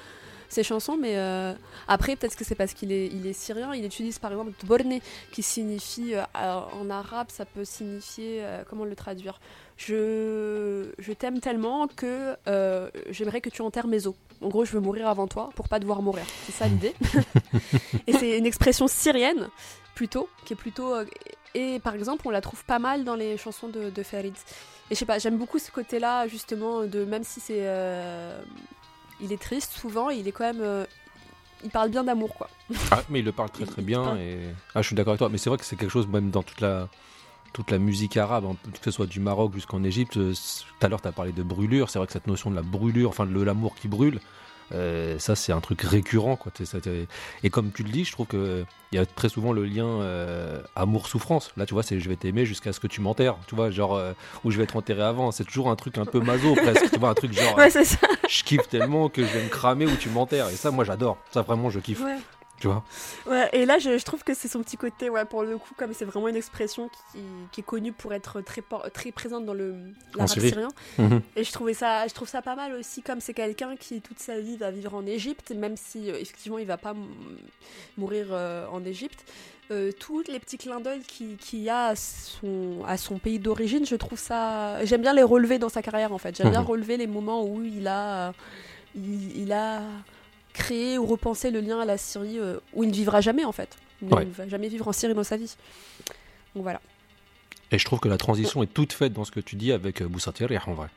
[0.49, 0.97] ses chansons.
[0.97, 1.53] Mais euh,
[1.87, 3.73] après, peut-être que c'est parce qu'il est, il est syrien.
[3.73, 4.99] Il utilise par exemple Dborne,
[5.31, 9.39] qui signifie euh, en arabe, ça peut signifier euh, comment le traduire?
[9.77, 14.15] Je, je t'aime tellement que euh, j'aimerais que tu enterres mes os.
[14.41, 16.25] En gros, je veux mourir avant toi pour pas devoir mourir.
[16.45, 16.93] C'est ça l'idée.
[18.07, 19.49] et c'est une expression syrienne
[19.95, 20.93] plutôt, qui est plutôt.
[21.55, 24.33] Et par exemple, on la trouve pas mal dans les chansons de, de Farid.
[24.91, 27.59] Et je sais pas, j'aime beaucoup ce côté-là, justement, de même si c'est.
[27.61, 28.41] euh,
[29.21, 30.61] il est triste souvent, il est quand même.
[30.61, 30.85] euh,
[31.63, 32.49] il parle bien d'amour, quoi.
[32.91, 34.15] Ah, mais il le parle très très bien.
[34.17, 34.37] Et...
[34.73, 35.29] Ah, je suis d'accord avec toi.
[35.29, 36.87] Mais c'est vrai que c'est quelque chose, même dans toute la.
[37.53, 40.15] toute la musique arabe, hein, que ce soit du Maroc jusqu'en Égypte.
[40.17, 41.89] euh, Tout à l'heure, tu as parlé de brûlure.
[41.89, 44.19] C'est vrai que cette notion de la brûlure, enfin de l'amour qui brûle,
[44.73, 46.35] euh, ça c'est un truc récurrent.
[46.35, 46.51] Quoi.
[46.51, 47.07] T'es- ça, t'es-
[47.43, 50.61] Et comme tu le dis, je trouve qu'il y a très souvent le lien euh,
[50.75, 51.51] amour-souffrance.
[51.57, 53.35] Là, tu vois, c'est je vais t'aimer jusqu'à ce que tu m'enterres.
[53.47, 54.13] Tu vois, genre, euh,
[54.43, 55.31] ou je vais être enterré avant.
[55.31, 56.91] C'est toujours un truc un peu maso presque.
[56.91, 57.97] Tu vois, un truc genre, Ouais, c'est ça.
[58.29, 60.49] je kiffe tellement que je vais me cramer ou tu m'enterres.
[60.49, 61.17] Et ça, moi j'adore.
[61.31, 62.01] Ça, vraiment, je kiffe.
[62.03, 62.17] Ouais.
[62.59, 62.83] Tu vois
[63.25, 65.73] Ouais, et là, je, je trouve que c'est son petit côté, ouais, pour le coup,
[65.77, 67.19] comme c'est vraiment une expression qui,
[67.51, 68.61] qui est connue pour être très,
[68.93, 69.75] très présente dans le
[70.13, 70.49] l'arabe Syrie.
[70.49, 70.69] syrien.
[70.97, 71.21] Mhm.
[71.35, 74.19] Et je trouvais ça, je trouve ça pas mal aussi, comme c'est quelqu'un qui toute
[74.19, 76.93] sa vie va vivre en Égypte, même si euh, effectivement il va pas
[77.97, 79.23] mourir euh, en Égypte.
[79.71, 83.37] Euh, tous les petits clins d'œil qu'il qu'il y a à son, à son pays
[83.37, 84.83] d'origine, je trouve ça.
[84.83, 86.35] J'aime bien les relever dans sa carrière en fait.
[86.35, 86.67] J'aime bien Mhm.
[86.67, 88.33] relever les moments où il a,
[88.95, 89.81] il, il a
[90.53, 93.51] créé ou repensé le lien à la Syrie euh, où il ne vivra jamais en
[93.51, 93.77] fait.
[94.01, 94.25] Il Ouais.
[94.25, 95.55] ne va jamais vivre en Syrie dans sa vie.
[96.55, 96.79] Donc voilà.
[97.71, 100.01] Et je trouve que la transition est toute faite dans ce que tu dis avec
[100.01, 100.87] euh, Boussati Rih, en vrai.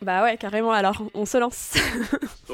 [0.00, 0.72] Bah ouais, carrément.
[0.72, 1.74] Alors, on se lance.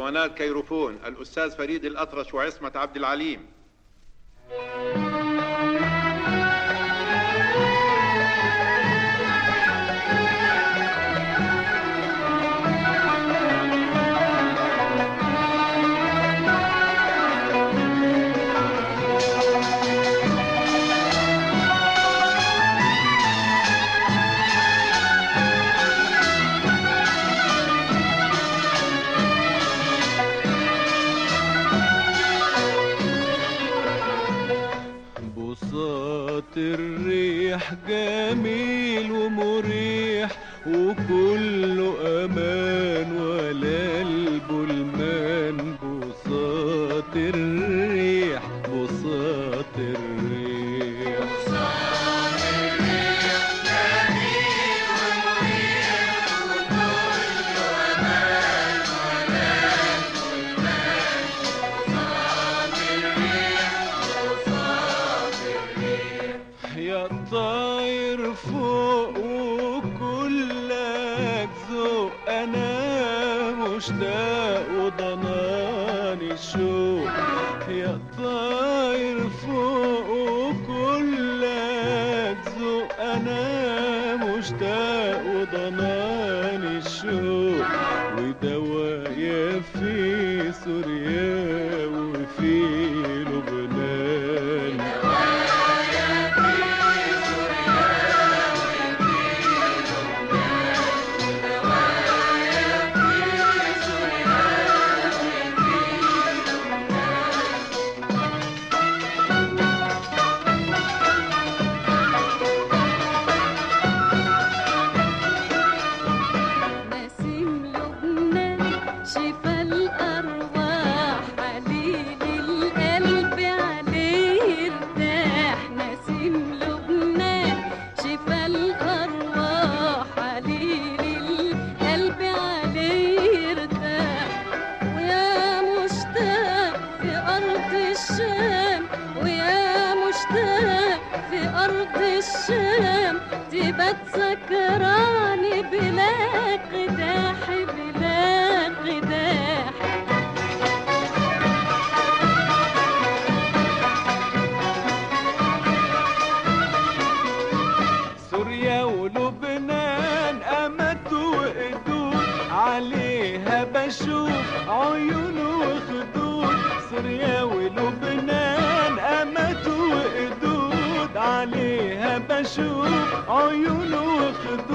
[163.91, 164.31] أشوف
[164.69, 166.57] عيونه وخدود
[166.91, 174.70] سوريا ولبنان امات وقدود عليها بشوف عيونه وخدود.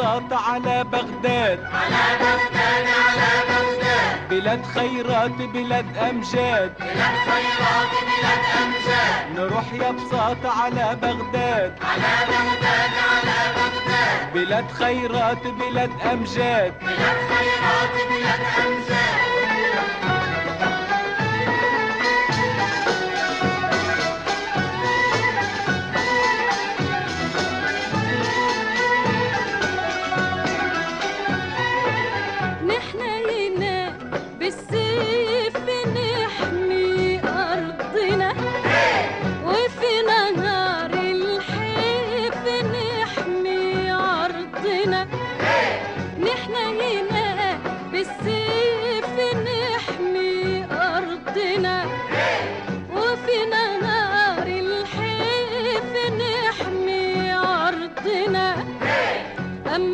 [0.00, 1.58] بساطة على بغداد.
[1.72, 4.28] على بغداد على بغداد.
[4.30, 6.72] بلاد خيرات بلاد أمجاد.
[6.78, 9.38] بلاد خيرات بلاد أمجاد.
[9.38, 11.78] نروح يا بساطة على بغداد.
[11.82, 14.32] على بغداد على بغداد.
[14.34, 16.72] بلاد خيرات بلاد أمجاد.
[16.80, 19.39] بلاد خيرات بلاد أمجاد.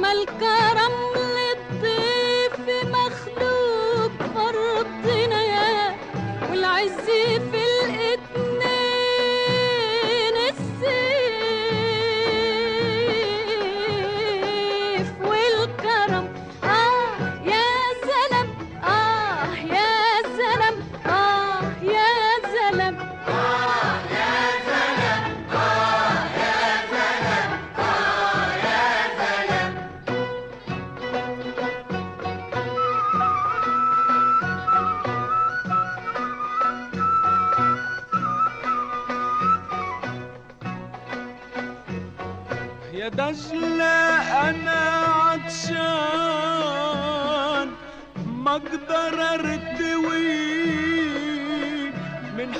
[0.06, 0.75] कमल का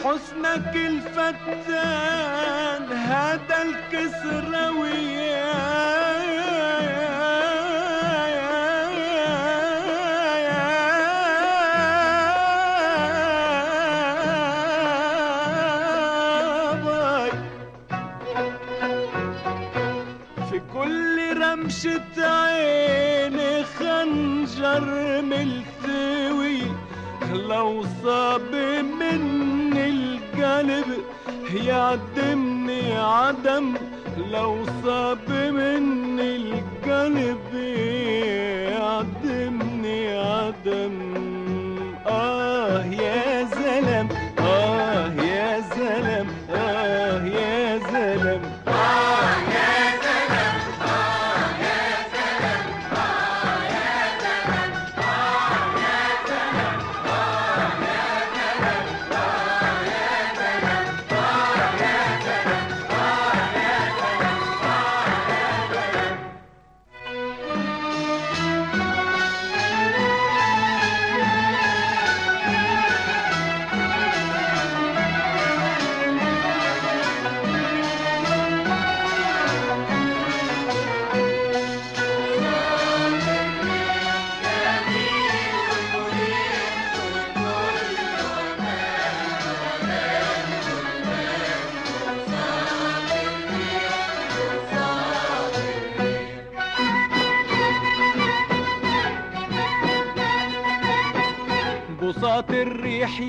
[0.07, 1.72] حسنك الفتان
[2.92, 5.36] هذا الكسروي
[33.30, 33.74] العدم
[34.32, 35.25] لو صاب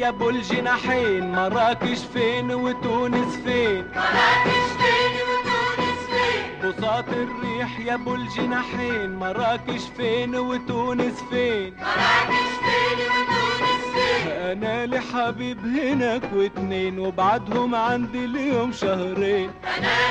[0.08, 8.16] يا ابو الجناحين مراكش فين وتونس فين؟ مراكش فين وتونس فين؟ بساط الريح يا ابو
[8.16, 18.26] الجناحين مراكش فين وتونس فين؟ مراكش فين وتونس فين؟ أنا لحبيب هناك واتنين وبعدهم عندي
[18.26, 19.52] اليوم شهرين.
[19.78, 20.08] أنا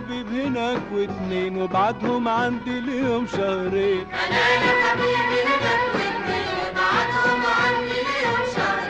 [0.00, 4.06] حبيب هناك واتنين وابعتهم عندي ليهم شهرين.
[4.12, 8.89] أنا يا حبيبي هناك واتنين وابعتهم عندي ليهم شهرين.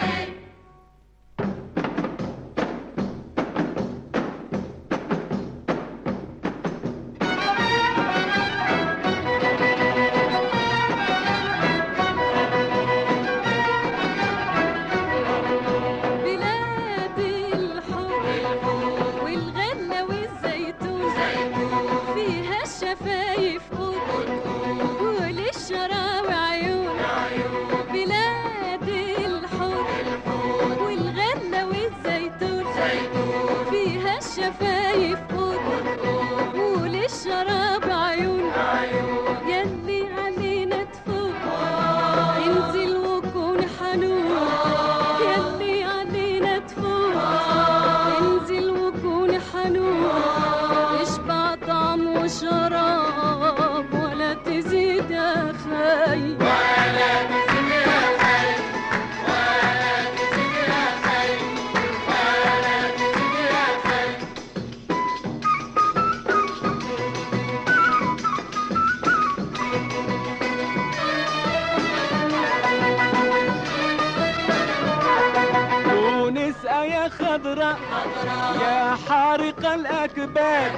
[78.63, 80.73] يا حارق الأكباد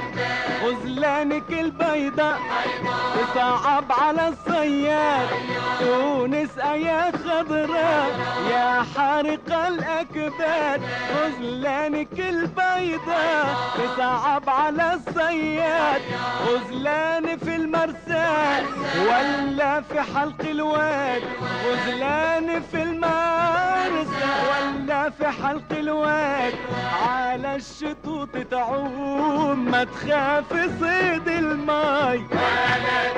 [0.65, 2.39] غزلانك البيضاء.
[3.15, 5.29] تصعب على الصياد
[5.81, 8.11] تونس يا خضراء.
[8.51, 10.81] يا حارق الأكباد
[11.17, 13.47] غزلانك البيضاء.
[13.77, 16.03] تصعب على الصياد
[16.47, 18.65] غزلان في المرسال.
[19.09, 21.23] ولا في حلق الواد
[21.67, 23.32] غزلان في المرسى
[24.23, 26.53] ولا في حلق الواد
[27.07, 33.12] على الشطوط تعوم ما تخاف صيد الماي بساط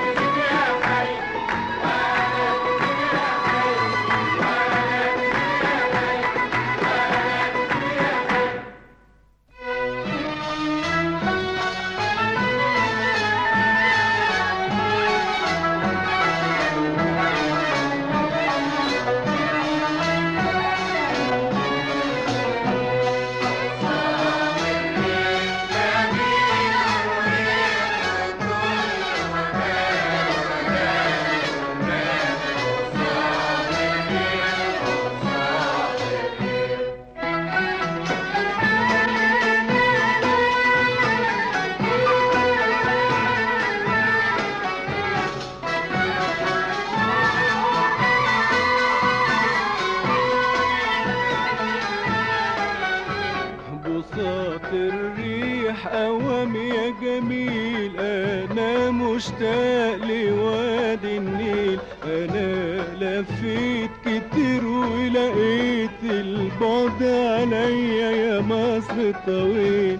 [67.01, 69.99] البعد عليا يا مصر الطويل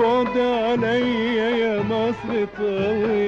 [0.00, 3.25] البعد عليا يا مصر طويل.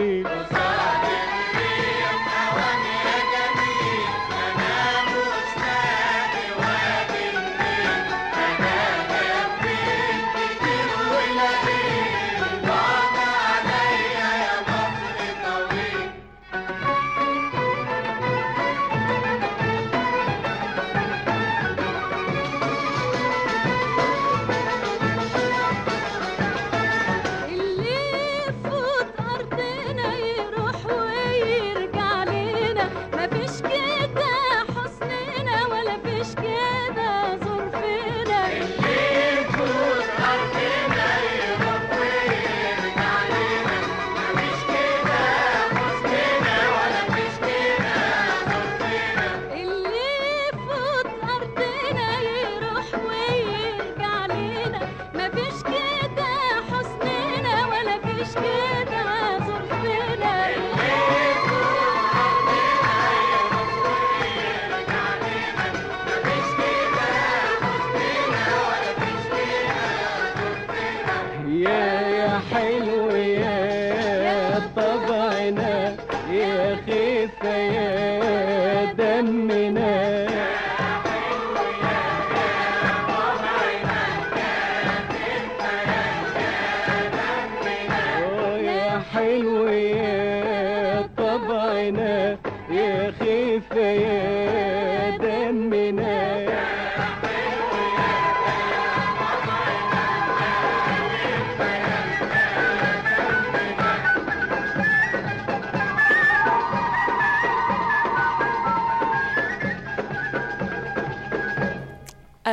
[91.88, 92.38] علينا
[92.70, 93.72] يخف يخف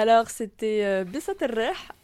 [0.07, 1.03] Alors, c'était euh,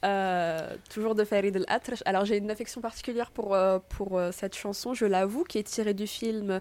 [0.03, 2.01] euh, toujours de Farid el-Atrash.
[2.05, 5.63] Alors, j'ai une affection particulière pour, euh, pour euh, cette chanson, je l'avoue, qui est
[5.63, 6.59] tirée du film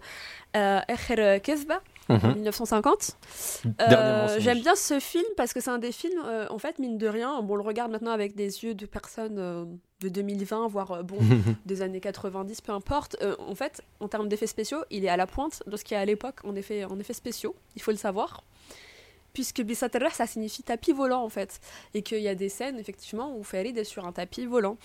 [0.53, 1.81] Ekher Kezba
[2.11, 3.17] en 1950.
[3.81, 7.07] Euh, J'aime bien ce film parce que c'est un des films, en fait, mine de
[7.07, 11.17] rien, bon, on le regarde maintenant avec des yeux de personnes de 2020, voire bon,
[11.65, 13.17] des années 90, peu importe.
[13.39, 15.99] en fait, en termes d'effets spéciaux, il est à la pointe de ce qu'il y
[15.99, 18.45] a à l'époque en effet, en effets spéciaux, il faut le savoir.
[19.33, 21.61] Puisque Bissaterra, ça signifie tapis volant en fait.
[21.95, 24.77] Et qu'il y a des scènes, effectivement, où Farid est sur un tapis volant.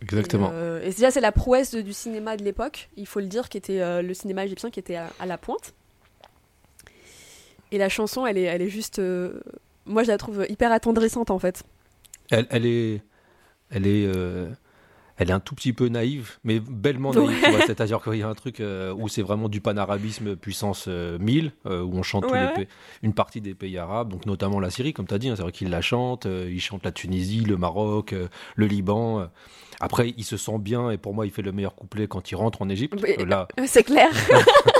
[0.00, 0.50] Exactement.
[0.82, 4.02] Et, déjà, c'est la prouesse du cinéma de l'époque, il faut le dire, qui était
[4.02, 5.74] le cinéma égyptien qui était à la pointe.
[7.72, 8.98] Et la chanson, elle est, elle est juste.
[8.98, 9.40] Euh,
[9.86, 11.64] moi, je la trouve hyper attendrissante en fait.
[12.30, 13.00] Elle, elle est.
[13.70, 14.12] Elle est.
[15.12, 17.62] Euh, elle est un tout petit peu naïve, mais bellement naïve.
[17.66, 21.68] C'est-à-dire qu'il y a un truc euh, où c'est vraiment du panarabisme puissance 1000, où
[21.68, 22.26] on chante
[23.02, 25.28] une partie des pays arabes, donc notamment la Syrie, comme tu as dit.
[25.28, 28.14] Hein, c'est vrai qu'il la chante, il chante la Tunisie, le Maroc,
[28.56, 29.28] le Liban.
[29.80, 32.36] Après, il se sent bien, et pour moi, il fait le meilleur couplet quand il
[32.36, 32.94] rentre en Égypte.
[33.26, 34.10] là, c'est clair.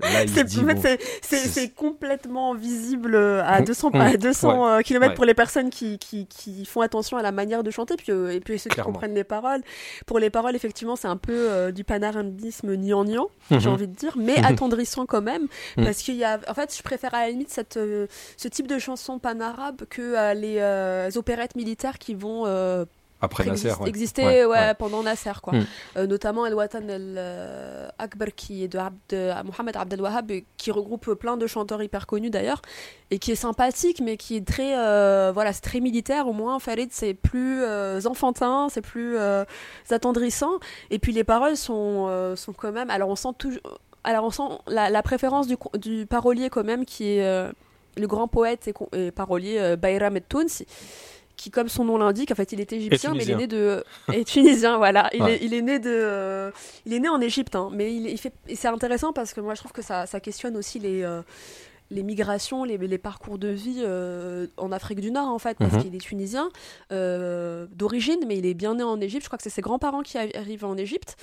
[0.00, 6.80] c'est complètement visible à 200, à 200 km pour les personnes qui, qui, qui, font
[6.80, 9.62] attention à la manière de chanter, puis, euh, et puis ceux qui comprennent les paroles.
[10.06, 13.68] Pour les paroles, effectivement, c'est un peu euh, du panarabisme niant-niant, j'ai mhm.
[13.68, 14.44] envie de dire, mais mhm.
[14.46, 15.84] attendrissant quand même, mhm.
[15.84, 16.40] parce qu'il y a...
[16.48, 20.34] En fait, je préfère à la limite cette, euh, ce type de chanson panarabe que
[20.34, 22.44] les opérettes militaires qui vont
[23.24, 25.54] après Nasser, existait ouais, pendant Nasser, quoi.
[25.54, 25.64] Hmm.
[25.96, 31.14] Euh, notamment El Watan El euh, Akbar, qui est de, Mohamed Abdel Wahab, qui regroupe
[31.14, 32.62] plein de chanteurs hyper connus d'ailleurs,
[33.10, 36.28] et qui est sympathique, mais qui est très, euh, voilà, c'est très militaire.
[36.28, 37.64] Au moins, Farid, c'est plus
[38.06, 39.16] enfantin, c'est plus
[39.90, 40.58] attendrissant.
[40.90, 42.90] Et puis les paroles sont, sont quand même.
[42.90, 43.60] Alors on sent toujours.
[44.04, 47.52] Alors on sent la, préférence du, du, parolier quand même, qui est
[47.96, 50.66] le grand poète et, parolier Bayram et Tounsi
[51.36, 53.84] qui, comme son nom l'indique, en fait, il était égyptien, mais il est né de.
[54.12, 55.10] et tunisien, voilà.
[55.12, 56.52] Il, est, il est né de.
[56.86, 58.32] Il est né en Égypte, hein, mais il, il fait.
[58.48, 61.02] Et c'est intéressant parce que moi, je trouve que ça, ça questionne aussi les.
[61.02, 61.22] Euh,
[61.94, 65.74] les migrations, les, les, parcours de vie euh, en Afrique du Nord, en fait, parce
[65.74, 65.82] mhm.
[65.82, 66.50] qu'il est tunisien
[66.92, 69.22] euh, d'origine, mais il est bien né en Égypte.
[69.22, 71.16] Je crois que c'est ses grands-parents qui arrivent en Égypte,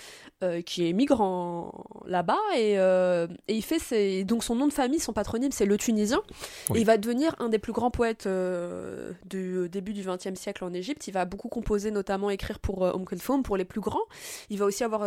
[0.44, 1.72] euh, qui émigrent
[2.06, 4.24] là-bas, et, et, il fait ses...
[4.24, 6.22] donc son nom de famille, son patronyme, c'est le Tunisien.
[6.74, 8.28] Et il va devenir un des plus grands poètes
[9.26, 11.08] du début du XXe siècle en Égypte.
[11.08, 14.06] Il va beaucoup composer, notamment écrire pour Om pour les plus grands.
[14.50, 15.04] Il va aussi avoir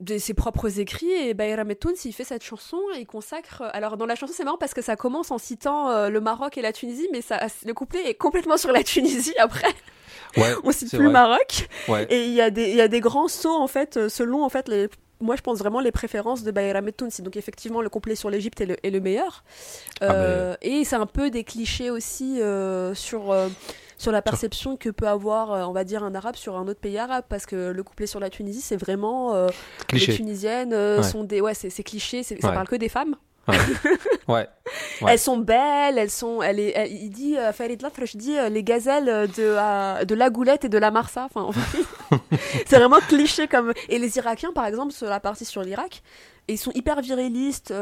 [0.00, 3.96] de ses propres écrits et Bayram Toun il fait cette chanson et il consacre alors
[3.96, 6.62] dans la chanson c'est marrant parce que ça commence en citant euh, le Maroc et
[6.62, 9.72] la Tunisie mais ça le couplet est complètement sur la Tunisie après
[10.36, 11.68] ouais, on cite plus le Maroc
[12.10, 14.44] et il y a des il y a des grands sauts en fait euh, selon
[14.44, 14.88] en fait les
[15.18, 17.22] moi, je pense vraiment les préférences de Bayram Tounsi.
[17.22, 19.44] Donc, effectivement, le couplet sur l'Égypte est le, est le meilleur.
[20.02, 22.38] Ah, euh, et c'est un peu des clichés aussi
[22.92, 23.34] sur
[23.98, 26.80] sur la perception que peut avoir, euh, on va dire, un arabe sur un autre
[26.80, 29.48] pays arabe, parce que le couplet sur la Tunisie, c'est vraiment euh,
[29.92, 33.16] les Tunisiennes euh, sont des, ouais, c'est cliché, ça parle que des femmes.
[34.28, 34.48] Ouais.
[35.06, 40.04] Elles sont belles, elles sont, elle est, il dit, Farid Latrache dit les gazelles de,
[40.04, 41.28] de la Goulette et de la Marsa.
[41.32, 41.48] Enfin,
[42.66, 43.72] c'est vraiment cliché comme.
[43.88, 46.02] Et les Irakiens, par exemple, sur la partie sur l'Irak,
[46.48, 47.72] ils sont hyper virilistes.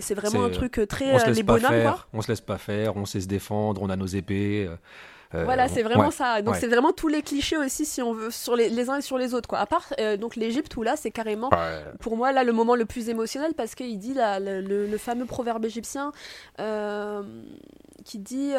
[0.00, 2.06] c'est vraiment un truc très les bonhommes, quoi.
[2.14, 4.70] On se laisse pas faire, on sait se défendre, on a nos épées.
[5.34, 6.42] Euh, voilà, c'est vraiment ça.
[6.42, 9.02] Donc c'est vraiment tous les clichés aussi, si on veut, sur les, les uns et
[9.02, 9.48] sur les autres.
[9.48, 9.58] Quoi.
[9.58, 11.50] À part euh, donc l'Égypte où là, c'est carrément,
[12.00, 15.64] pour moi, là, le moment le plus émotionnel parce qu'il dit là, le, fameux proverbe
[15.64, 16.12] égyptien
[16.60, 17.22] euh,
[18.04, 18.52] qui dit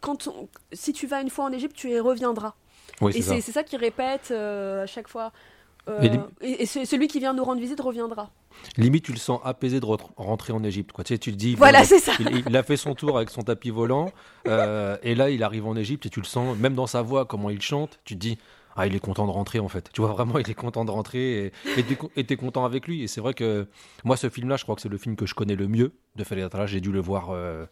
[0.00, 0.28] quand
[0.72, 2.54] si tu vas une fois en Égypte, tu y reviendras.
[3.14, 5.32] et c'est ça, qu'il répète à chaque fois.
[6.00, 8.30] Et, et celui qui vient nous rendre visite reviendra.
[8.76, 10.92] Limite, tu le sens apaisé de rentrer en Égypte.
[10.92, 11.04] Quoi.
[11.04, 12.12] Tu, sais, tu te dis, voilà, c'est ça.
[12.20, 14.12] Il, a fait son tour avec son tapis volant,
[14.46, 17.24] euh, et là, il arrive en Égypte, et tu le sens, même dans sa voix,
[17.24, 18.38] comment il chante, tu te dis,
[18.76, 19.90] ah, il est content de rentrer en fait.
[19.92, 23.02] Tu vois vraiment, il est content de rentrer et tu es, content avec lui.
[23.02, 23.68] Et c'est vrai que
[24.04, 26.24] moi, ce film-là, je crois que c'est le film que je connais le mieux de
[26.24, 27.66] Fallait J'ai dû le voir euh,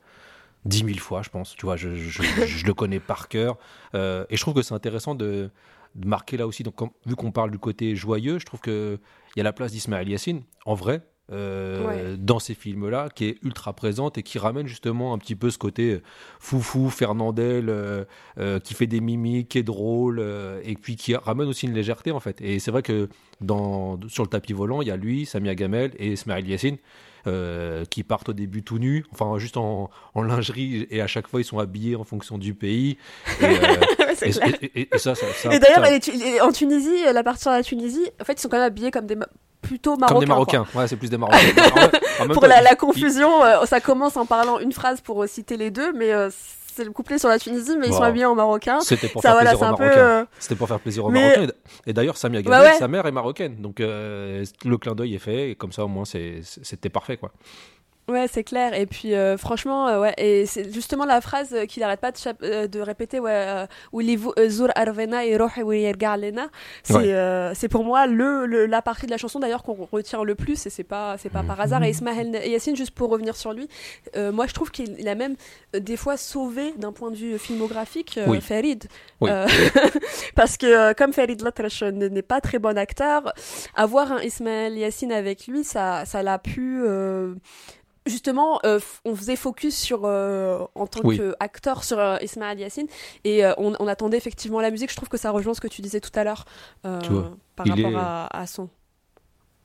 [0.66, 1.56] dix mille fois, je pense.
[1.56, 3.56] Tu vois, je, le connais par cœur.
[3.94, 5.50] Euh, et je trouve que c'est intéressant de
[5.94, 6.62] marquer là aussi.
[6.62, 6.76] Donc,
[7.06, 8.98] vu qu'on parle du côté joyeux, je trouve qu'il
[9.36, 13.72] y a la place d'Ismaël Yassine, en vrai, euh, dans ces films-là, qui est ultra
[13.72, 16.00] présente et qui ramène justement un petit peu ce côté
[16.40, 18.04] foufou, Fernandel, euh,
[18.38, 20.20] euh, qui fait des mimiques, qui est drôle,
[20.64, 22.40] et puis qui ramène aussi une légèreté en fait.
[22.40, 23.08] Et c'est vrai que
[23.40, 26.78] dans, sur le tapis volant, il y a lui, Samia Gamel et Ismaël Yassine.
[27.90, 31.44] qui partent au début tout nus, enfin juste en, lingerie, et à chaque fois ils
[31.44, 32.96] sont habillés en fonction du pays.
[33.40, 34.88] Et, et,
[35.58, 35.86] d'ailleurs,
[36.42, 39.06] en Tunisie, la partie sur la Tunisie, en fait, ils sont quand même habillés comme
[39.06, 39.16] des
[39.70, 40.14] plutôt marocains.
[40.14, 41.38] Comme des Marocains, ouais, c'est plus des Marocains.
[42.32, 45.92] pour la, confusion, euh, ça commence en parlant une phrase pour euh, citer les deux,
[45.92, 46.28] mais euh,
[46.74, 48.04] c'est le couplet sur la Tunisie, mais ils sont Wow.
[48.06, 48.80] habillés en marocain.
[48.80, 49.78] C'était pour Ça, faire voilà, plaisir aux.
[49.78, 49.98] Marocains.
[50.00, 51.52] euh, C'était pour faire plaisir aux mais- Marocains.
[51.86, 52.78] Et d'ailleurs, Samia Gamel, Bah ouais.
[52.78, 53.56] sa mère est marocaine.
[53.62, 54.44] Donc le
[54.80, 55.50] clin d'œil est fait.
[55.50, 57.16] Et comme ça, au moins, c'était parfait.
[57.16, 57.30] quoi.
[58.10, 58.74] Ouais, c'est clair.
[58.74, 60.14] Et puis, euh, franchement, euh, ouais.
[60.18, 63.66] Et c'est justement la phrase euh, qu'il arrête pas de, euh, de répéter, ouais.
[64.74, 65.18] arvena
[66.12, 66.48] alena.
[66.82, 70.34] C'est c'est pour moi le, le- la partie de la chanson d'ailleurs qu'on retient le
[70.34, 70.66] plus.
[70.66, 71.82] Et c'est pas, c'est pas par hasard.
[71.84, 73.68] Et Ismaël Yassine, juste pour revenir sur lui,
[74.16, 75.36] moi je trouve qu'il il a même
[75.72, 78.40] des fois sauvé d'un point de vue filmographique Oui.
[78.40, 78.84] Farid.
[79.20, 79.30] Oui.
[80.34, 83.32] Parce que comme Farid Latrash n'est pas très bon acteur,
[83.74, 86.82] avoir un Ismaël Yassine avec lui, ça ça l'a pu.
[88.06, 91.18] Justement, euh, on faisait focus sur euh, en tant Oui.
[91.18, 92.86] qu'acteur sur euh, Ismaël Yassine
[93.24, 94.90] et euh, on, on attendait effectivement la musique.
[94.90, 96.46] Je trouve que ça rejoint ce que tu disais tout à l'heure
[96.82, 98.68] par il rapport est- à, à son.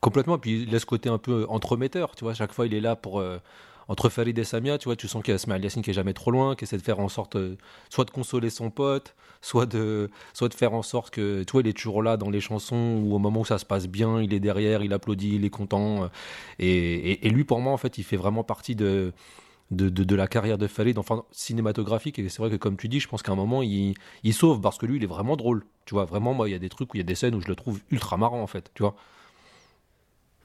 [0.00, 0.38] Complètement.
[0.38, 2.14] Puis il laisse ce côté un peu entremetteur.
[2.14, 3.22] Tu vois, chaque fois, il est là pour.
[3.88, 5.94] Entre Farid et Samia, tu vois, tu sens qu'il y a Ismaël Yassine qui est
[5.94, 7.56] jamais trop loin, qui essaie de faire en sorte euh,
[7.90, 11.60] soit de consoler son pote, soit de, soit de faire en sorte que, tu vois,
[11.62, 14.20] il est toujours là dans les chansons ou au moment où ça se passe bien,
[14.20, 16.10] il est derrière, il applaudit, il est content.
[16.58, 19.12] et, et- et lui, pour moi, en fait, il fait vraiment partie de,
[19.70, 22.18] de, de, de la carrière de Farid, enfin cinématographique.
[22.18, 24.60] Et c'est vrai que, comme tu dis, je pense qu'à un moment, il, il sauve
[24.60, 25.64] parce que lui, il est vraiment drôle.
[25.86, 27.34] Tu vois, vraiment, moi, il y a des trucs où il y a des scènes
[27.34, 28.70] où je le trouve ultra marrant, en fait.
[28.74, 28.96] Tu vois.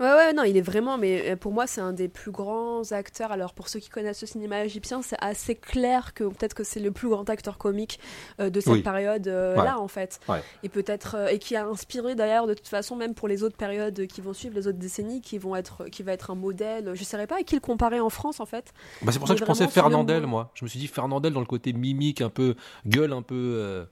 [0.01, 2.91] Ouais, ouais, non, il est vraiment, mais euh, pour moi, c'est un des plus grands
[2.91, 3.31] acteurs.
[3.31, 6.79] Alors, pour ceux qui connaissent le cinéma égyptien, c'est assez clair que peut-être que c'est
[6.79, 7.99] le plus grand acteur comique
[8.39, 8.81] euh, de cette Oui.
[8.81, 10.19] période-là, en fait.
[10.27, 10.41] Ouais.
[10.63, 13.57] Et peut-être, euh, et qui a inspiré d'ailleurs, de toute façon, même pour les autres
[13.57, 16.91] périodes qui vont suivre, les autres décennies, qui vont être, qui va être un modèle.
[16.95, 18.73] Je ne saurais pas à qui le comparer en France, en fait.
[19.03, 20.49] Bah, c'est pour ça que je pensais le Fernandel, moi.
[20.55, 22.55] Je me suis dit Fernandel dans le côté mimique, un peu
[22.87, 23.35] gueule, un peu.
[23.35, 23.85] euh,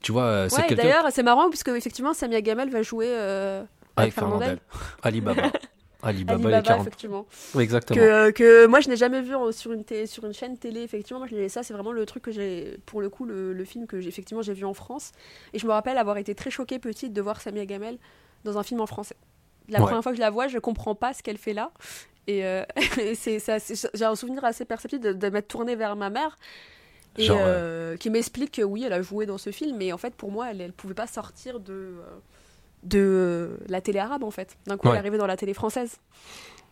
[0.00, 3.62] tu vois, euh, c'est Ouais, d'ailleurs, c'est marrant, puisque effectivement, Samia Gamel va jouer euh,
[4.02, 4.58] avec Fernandel.
[5.02, 5.42] Alibaba.
[6.02, 6.80] Alibaba, Alibaba, les 40.
[6.86, 7.26] effectivement.
[7.54, 8.00] Oui, exactement.
[8.00, 11.18] que, que moi je n'ai jamais vu sur une, télé- sur une chaîne télé effectivement
[11.20, 13.86] moi je ça c'est vraiment le truc que j'ai pour le coup le, le film
[13.86, 15.12] que j'ai effectivement j'ai vu en France
[15.52, 17.98] et je me rappelle avoir été très choquée petite de voir Samia Gamel
[18.44, 19.14] dans un film en français
[19.68, 19.84] la Ouais.
[19.84, 21.70] première fois que je la vois je comprends pas ce qu'elle fait là
[22.26, 22.64] et, euh,
[22.98, 23.36] et c'est
[23.92, 26.38] j'ai un souvenir assez perceptible de, de m'être tournée vers ma mère
[27.18, 29.98] et Genre, euh, qui m'explique que oui elle a joué dans ce film mais en
[29.98, 32.02] fait pour moi elle, elle pouvait pas sortir de euh,
[32.82, 35.54] de euh, la télé arabe en fait d'un coup elle est arrivée dans la télé
[35.54, 35.98] française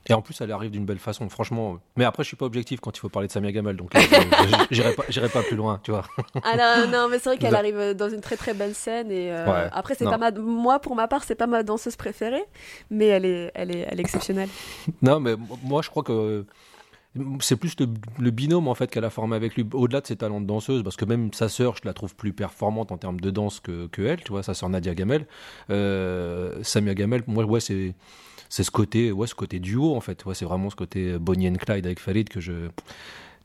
[0.09, 1.78] Et en plus, elle arrive d'une belle façon, franchement.
[1.98, 4.00] Mais après, je suis pas objectif quand il faut parler de Samia Gamal, donc euh,
[4.40, 6.04] je- j'irai pas, pas plus loin, tu vois.
[6.44, 9.30] Ah non, non, mais c'est vrai qu'elle arrive dans une très très belle scène et
[9.30, 12.44] euh, Ouais, après c'est pas ma moi pour ma part c'est pas ma danseuse préférée
[12.90, 14.48] mais elle est elle est elle est exceptionnelle.
[15.02, 16.46] Non, mais moi, je crois que
[17.40, 17.74] c'est plus
[18.18, 20.82] le, binôme en fait qu'elle a formé avec lui, au-delà de ses talents de danseuse,
[20.82, 23.86] parce que même sa sœur, je la trouve plus performante en termes de danse que,
[23.88, 25.26] que elle, tu vois, sa sœur Nadia Gamel.
[25.70, 27.94] Euh, Samia Gamel, moi, ouais, c'est
[28.50, 31.48] c'est ce côté, ouais, ce côté duo en fait, ouais, c'est vraiment ce côté Bonnie
[31.48, 32.68] and Clyde avec Farid que je,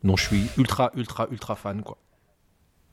[0.03, 1.97] dont je suis ultra, ultra, ultra fan, quoi.